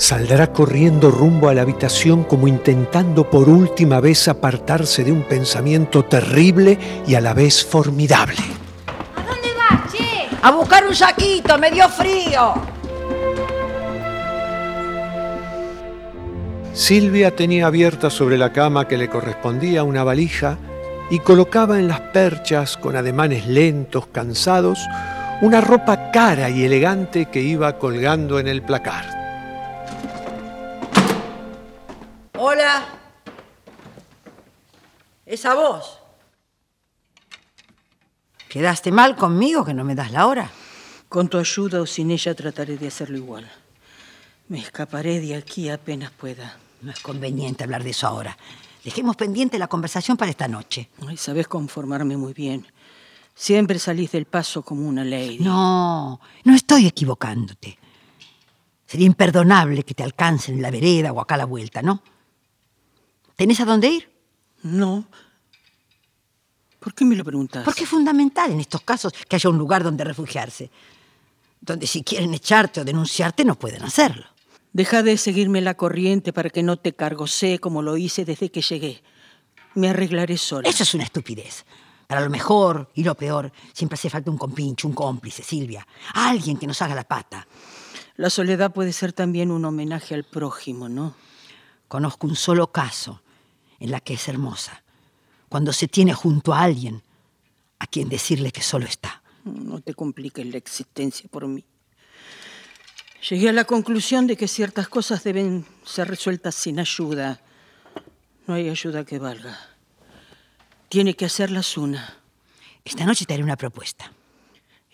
Saldrá 0.00 0.50
corriendo 0.50 1.10
rumbo 1.10 1.50
a 1.50 1.54
la 1.54 1.60
habitación 1.60 2.24
como 2.24 2.48
intentando 2.48 3.28
por 3.28 3.50
última 3.50 4.00
vez 4.00 4.28
apartarse 4.28 5.04
de 5.04 5.12
un 5.12 5.24
pensamiento 5.24 6.06
terrible 6.06 6.78
y 7.06 7.16
a 7.16 7.20
la 7.20 7.34
vez 7.34 7.62
formidable. 7.62 8.40
¿A 9.14 9.22
dónde 9.22 9.48
vas, 9.54 9.92
che? 9.92 10.26
A 10.40 10.52
buscar 10.52 10.86
un 10.86 10.94
saquito, 10.94 11.58
me 11.58 11.70
dio 11.70 11.86
frío. 11.90 12.54
Silvia 16.72 17.36
tenía 17.36 17.66
abierta 17.66 18.08
sobre 18.08 18.38
la 18.38 18.54
cama 18.54 18.88
que 18.88 18.96
le 18.96 19.10
correspondía 19.10 19.84
una 19.84 20.02
valija 20.02 20.56
y 21.10 21.18
colocaba 21.18 21.78
en 21.78 21.88
las 21.88 22.00
perchas, 22.00 22.78
con 22.78 22.96
ademanes 22.96 23.46
lentos, 23.46 24.06
cansados, 24.06 24.80
una 25.42 25.60
ropa 25.60 26.10
cara 26.10 26.48
y 26.48 26.64
elegante 26.64 27.26
que 27.26 27.42
iba 27.42 27.78
colgando 27.78 28.38
en 28.38 28.48
el 28.48 28.62
placar. 28.62 29.19
Hola. 32.42 32.86
¿Es 35.26 35.44
a 35.44 35.52
vos? 35.52 35.98
¿Quedaste 38.48 38.90
mal 38.92 39.14
conmigo 39.14 39.62
que 39.62 39.74
no 39.74 39.84
me 39.84 39.94
das 39.94 40.10
la 40.10 40.26
hora? 40.26 40.50
Con 41.10 41.28
tu 41.28 41.36
ayuda 41.36 41.82
o 41.82 41.86
sin 41.86 42.10
ella 42.10 42.34
trataré 42.34 42.78
de 42.78 42.88
hacerlo 42.88 43.18
igual. 43.18 43.46
Me 44.48 44.58
escaparé 44.58 45.20
de 45.20 45.34
aquí 45.34 45.68
apenas 45.68 46.12
pueda. 46.12 46.56
No 46.80 46.90
es 46.90 47.00
conveniente 47.00 47.64
hablar 47.64 47.84
de 47.84 47.90
eso 47.90 48.06
ahora. 48.06 48.38
Dejemos 48.82 49.16
pendiente 49.16 49.58
la 49.58 49.68
conversación 49.68 50.16
para 50.16 50.30
esta 50.30 50.48
noche. 50.48 50.88
Ay, 51.06 51.18
sabes 51.18 51.46
conformarme 51.46 52.16
muy 52.16 52.32
bien. 52.32 52.66
Siempre 53.34 53.78
salís 53.78 54.12
del 54.12 54.24
paso 54.24 54.62
como 54.62 54.88
una 54.88 55.04
lady. 55.04 55.40
No, 55.40 56.18
no 56.44 56.54
estoy 56.54 56.86
equivocándote. 56.86 57.78
Sería 58.86 59.06
imperdonable 59.06 59.82
que 59.82 59.92
te 59.92 60.02
alcancen 60.02 60.54
en 60.54 60.62
la 60.62 60.70
vereda 60.70 61.12
o 61.12 61.20
acá 61.20 61.34
a 61.34 61.38
la 61.38 61.44
vuelta, 61.44 61.82
¿no? 61.82 62.02
¿Tenés 63.40 63.58
a 63.60 63.64
dónde 63.64 63.88
ir? 63.88 64.12
No. 64.64 65.06
¿Por 66.78 66.92
qué 66.92 67.06
me 67.06 67.16
lo 67.16 67.24
preguntas? 67.24 67.64
Porque 67.64 67.84
es 67.84 67.88
fundamental 67.88 68.52
en 68.52 68.60
estos 68.60 68.82
casos 68.82 69.14
que 69.14 69.34
haya 69.34 69.48
un 69.48 69.56
lugar 69.56 69.82
donde 69.82 70.04
refugiarse. 70.04 70.70
Donde 71.58 71.86
si 71.86 72.02
quieren 72.04 72.34
echarte 72.34 72.82
o 72.82 72.84
denunciarte 72.84 73.46
no 73.46 73.54
pueden 73.58 73.82
hacerlo. 73.82 74.26
Deja 74.74 75.02
de 75.02 75.16
seguirme 75.16 75.62
la 75.62 75.72
corriente 75.72 76.34
para 76.34 76.50
que 76.50 76.62
no 76.62 76.76
te 76.76 76.92
cargosee 76.92 77.58
como 77.58 77.80
lo 77.80 77.96
hice 77.96 78.26
desde 78.26 78.50
que 78.50 78.60
llegué. 78.60 79.02
Me 79.74 79.88
arreglaré 79.88 80.36
sola. 80.36 80.68
Eso 80.68 80.82
es 80.82 80.92
una 80.92 81.04
estupidez. 81.04 81.64
Para 82.08 82.20
lo 82.20 82.28
mejor 82.28 82.90
y 82.94 83.04
lo 83.04 83.14
peor, 83.14 83.50
siempre 83.72 83.94
hace 83.94 84.10
falta 84.10 84.30
un 84.30 84.36
compinche, 84.36 84.86
un 84.86 84.92
cómplice, 84.92 85.42
Silvia. 85.42 85.86
Alguien 86.12 86.58
que 86.58 86.66
nos 86.66 86.82
haga 86.82 86.94
la 86.94 87.04
pata. 87.04 87.48
La 88.16 88.28
soledad 88.28 88.70
puede 88.70 88.92
ser 88.92 89.14
también 89.14 89.50
un 89.50 89.64
homenaje 89.64 90.14
al 90.14 90.24
prójimo, 90.24 90.90
¿no? 90.90 91.14
Conozco 91.88 92.26
un 92.26 92.36
solo 92.36 92.70
caso 92.70 93.22
en 93.80 93.90
la 93.90 94.00
que 94.00 94.14
es 94.14 94.28
hermosa. 94.28 94.84
Cuando 95.48 95.72
se 95.72 95.88
tiene 95.88 96.14
junto 96.14 96.54
a 96.54 96.62
alguien 96.62 97.02
a 97.80 97.86
quien 97.86 98.08
decirle 98.08 98.52
que 98.52 98.62
solo 98.62 98.86
está. 98.86 99.22
No 99.44 99.80
te 99.80 99.94
compliques 99.94 100.46
la 100.46 100.58
existencia 100.58 101.28
por 101.28 101.48
mí. 101.48 101.64
Llegué 103.28 103.48
a 103.48 103.52
la 103.52 103.64
conclusión 103.64 104.26
de 104.26 104.36
que 104.36 104.48
ciertas 104.48 104.88
cosas 104.88 105.24
deben 105.24 105.66
ser 105.84 106.08
resueltas 106.08 106.54
sin 106.54 106.78
ayuda. 106.78 107.40
No 108.46 108.54
hay 108.54 108.68
ayuda 108.68 109.04
que 109.04 109.18
valga. 109.18 109.58
Tiene 110.88 111.14
que 111.14 111.26
hacerlas 111.26 111.76
una. 111.76 112.18
Esta 112.84 113.04
noche 113.04 113.24
te 113.24 113.34
haré 113.34 113.42
una 113.42 113.56
propuesta. 113.56 114.12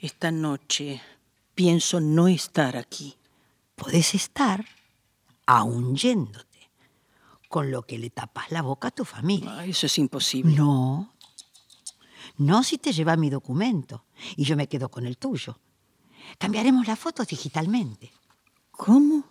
Esta 0.01 0.31
noche 0.31 1.01
pienso 1.55 2.01
no 2.01 2.29
estar 2.29 2.77
aquí. 2.77 3.17
Podés 3.75 4.15
estar 4.15 4.65
aún 5.47 5.97
yéndote, 5.97 6.46
con 7.49 7.71
lo 7.71 7.83
que 7.83 7.99
le 7.99 8.11
tapas 8.11 8.51
la 8.51 8.63
boca 8.63 8.89
a 8.89 8.91
tu 8.91 9.05
familia. 9.05 9.59
Ah, 9.59 9.67
eso 9.67 9.87
es 9.87 9.99
imposible. 9.99 10.55
No. 10.55 11.13
No 12.39 12.63
si 12.63 12.79
te 12.79 12.93
lleva 12.93 13.17
mi 13.17 13.31
documento 13.31 14.05
y 14.37 14.45
yo 14.45 14.57
me 14.57 14.69
quedo 14.69 14.91
con 14.91 15.07
el 15.07 15.17
tuyo. 15.17 15.59
Cambiaremos 16.39 16.87
las 16.87 16.99
fotos 16.99 17.29
digitalmente. 17.29 18.13
¿Cómo? 18.71 19.25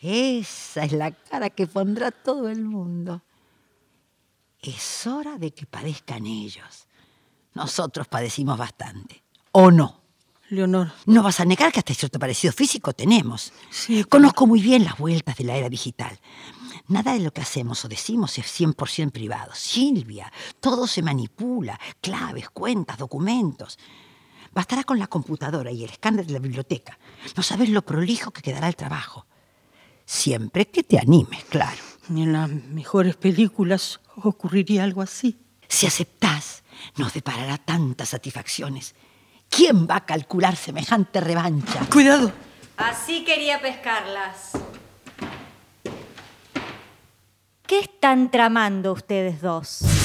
Esa 0.00 0.84
es 0.84 0.92
la 0.92 1.10
cara 1.10 1.50
que 1.50 1.66
pondrá 1.66 2.10
todo 2.10 2.48
el 2.48 2.62
mundo. 2.62 3.22
Es 4.60 5.06
hora 5.06 5.38
de 5.38 5.52
que 5.52 5.66
padezcan 5.66 6.26
ellos. 6.26 6.86
Nosotros 7.54 8.06
padecimos 8.06 8.56
bastante. 8.58 9.22
¿O 9.52 9.70
no? 9.70 10.00
Leonor. 10.50 10.92
No 11.06 11.22
vas 11.22 11.40
a 11.40 11.44
negar 11.44 11.72
que 11.72 11.80
hasta 11.80 11.94
cierto 11.94 12.18
parecido 12.18 12.52
físico 12.52 12.92
tenemos. 12.92 13.52
Sí. 13.70 14.04
Conozco 14.04 14.46
muy 14.46 14.60
bien 14.60 14.84
las 14.84 14.96
vueltas 14.96 15.36
de 15.36 15.44
la 15.44 15.56
era 15.56 15.68
digital. 15.68 16.18
Nada 16.88 17.12
de 17.12 17.20
lo 17.20 17.32
que 17.32 17.42
hacemos 17.42 17.84
o 17.84 17.88
decimos 17.88 18.38
es 18.38 18.46
100% 18.60 19.12
privado. 19.12 19.52
Silvia, 19.54 20.32
todo 20.58 20.86
se 20.86 21.02
manipula. 21.02 21.78
Claves, 22.00 22.48
cuentas, 22.48 22.96
documentos. 22.96 23.78
Bastará 24.52 24.84
con 24.84 24.98
la 24.98 25.06
computadora 25.06 25.70
y 25.70 25.84
el 25.84 25.90
escáner 25.90 26.26
de 26.26 26.32
la 26.32 26.38
biblioteca. 26.38 26.98
No 27.36 27.42
sabes 27.42 27.68
lo 27.68 27.82
prolijo 27.82 28.30
que 28.30 28.40
quedará 28.40 28.68
el 28.68 28.76
trabajo. 28.76 29.26
Siempre 30.06 30.68
que 30.68 30.82
te 30.82 30.98
animes, 30.98 31.44
claro. 31.44 31.82
Ni 32.08 32.22
en 32.22 32.32
las 32.32 32.48
mejores 32.48 33.16
películas 33.16 34.00
ocurriría 34.16 34.82
algo 34.82 35.02
así. 35.02 35.38
Si 35.68 35.86
aceptás, 35.86 36.64
nos 36.96 37.12
deparará 37.12 37.58
tantas 37.58 38.08
satisfacciones. 38.08 38.94
¿Quién 39.50 39.86
va 39.86 39.96
a 39.96 40.06
calcular 40.06 40.56
semejante 40.56 41.20
revancha? 41.20 41.80
Cuidado. 41.92 42.32
Así 42.78 43.24
quería 43.24 43.60
pescarlas. 43.60 44.52
¿Qué 47.68 47.80
están 47.80 48.30
tramando 48.30 48.94
ustedes 48.94 49.42
dos? 49.42 49.97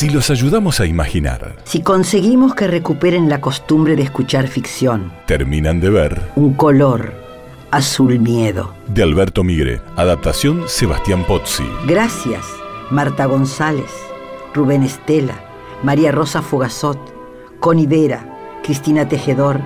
Si 0.00 0.08
los 0.08 0.30
ayudamos 0.30 0.80
a 0.80 0.86
imaginar, 0.86 1.56
Si 1.64 1.82
conseguimos 1.82 2.54
que 2.54 2.66
recuperen 2.66 3.28
la 3.28 3.42
costumbre 3.42 3.96
de 3.96 4.02
escuchar 4.02 4.48
ficción, 4.48 5.12
terminan 5.26 5.78
de 5.78 5.90
ver 5.90 6.22
un 6.36 6.54
color, 6.54 7.12
azul 7.70 8.18
miedo. 8.18 8.72
de 8.86 9.02
Alberto 9.02 9.44
Migre, 9.44 9.82
adaptación 9.96 10.62
Sebastián 10.68 11.26
Pozzi. 11.26 11.68
Gracias, 11.86 12.46
Marta 12.90 13.26
González, 13.26 13.90
Rubén 14.54 14.84
Estela, 14.84 15.38
María 15.82 16.12
Rosa 16.12 16.40
Fogazot, 16.40 16.98
Connie 17.60 17.86
Vera, 17.86 18.24
Cristina 18.62 19.06
Tejedor, 19.06 19.60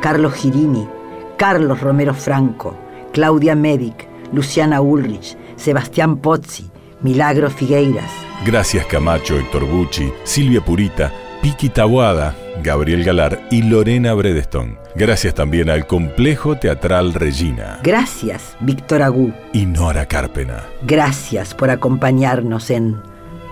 Carlos 0.00 0.32
Girini, 0.32 0.88
Carlos 1.36 1.82
Romero 1.82 2.14
Franco, 2.14 2.78
Claudia 3.12 3.54
Medic, 3.54 4.08
Luciana 4.32 4.80
Ulrich, 4.80 5.36
Sebastián 5.56 6.16
Pozzi, 6.16 6.70
Milagro 7.00 7.50
Figueiras, 7.50 8.10
Gracias 8.44 8.86
Camacho, 8.86 9.38
Héctor 9.38 9.64
Bucci, 9.66 10.12
Silvia 10.24 10.60
Purita, 10.60 11.12
Piki 11.42 11.68
Tabuada, 11.68 12.34
Gabriel 12.62 13.04
Galar 13.04 13.40
y 13.50 13.62
Lorena 13.62 14.14
Bredestone. 14.14 14.78
Gracias 14.94 15.34
también 15.34 15.68
al 15.70 15.86
Complejo 15.86 16.56
Teatral 16.56 17.12
Regina 17.14 17.80
Gracias, 17.82 18.56
Víctor 18.60 19.02
Agú. 19.02 19.32
y 19.52 19.66
Nora 19.66 20.06
Carpena. 20.06 20.64
Gracias 20.82 21.54
por 21.54 21.70
acompañarnos 21.70 22.70
en 22.70 22.96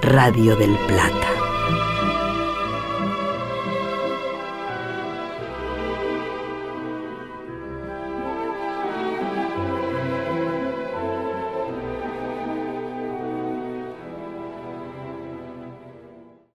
Radio 0.03 0.57
del 0.57 0.75
Plata. 0.87 1.44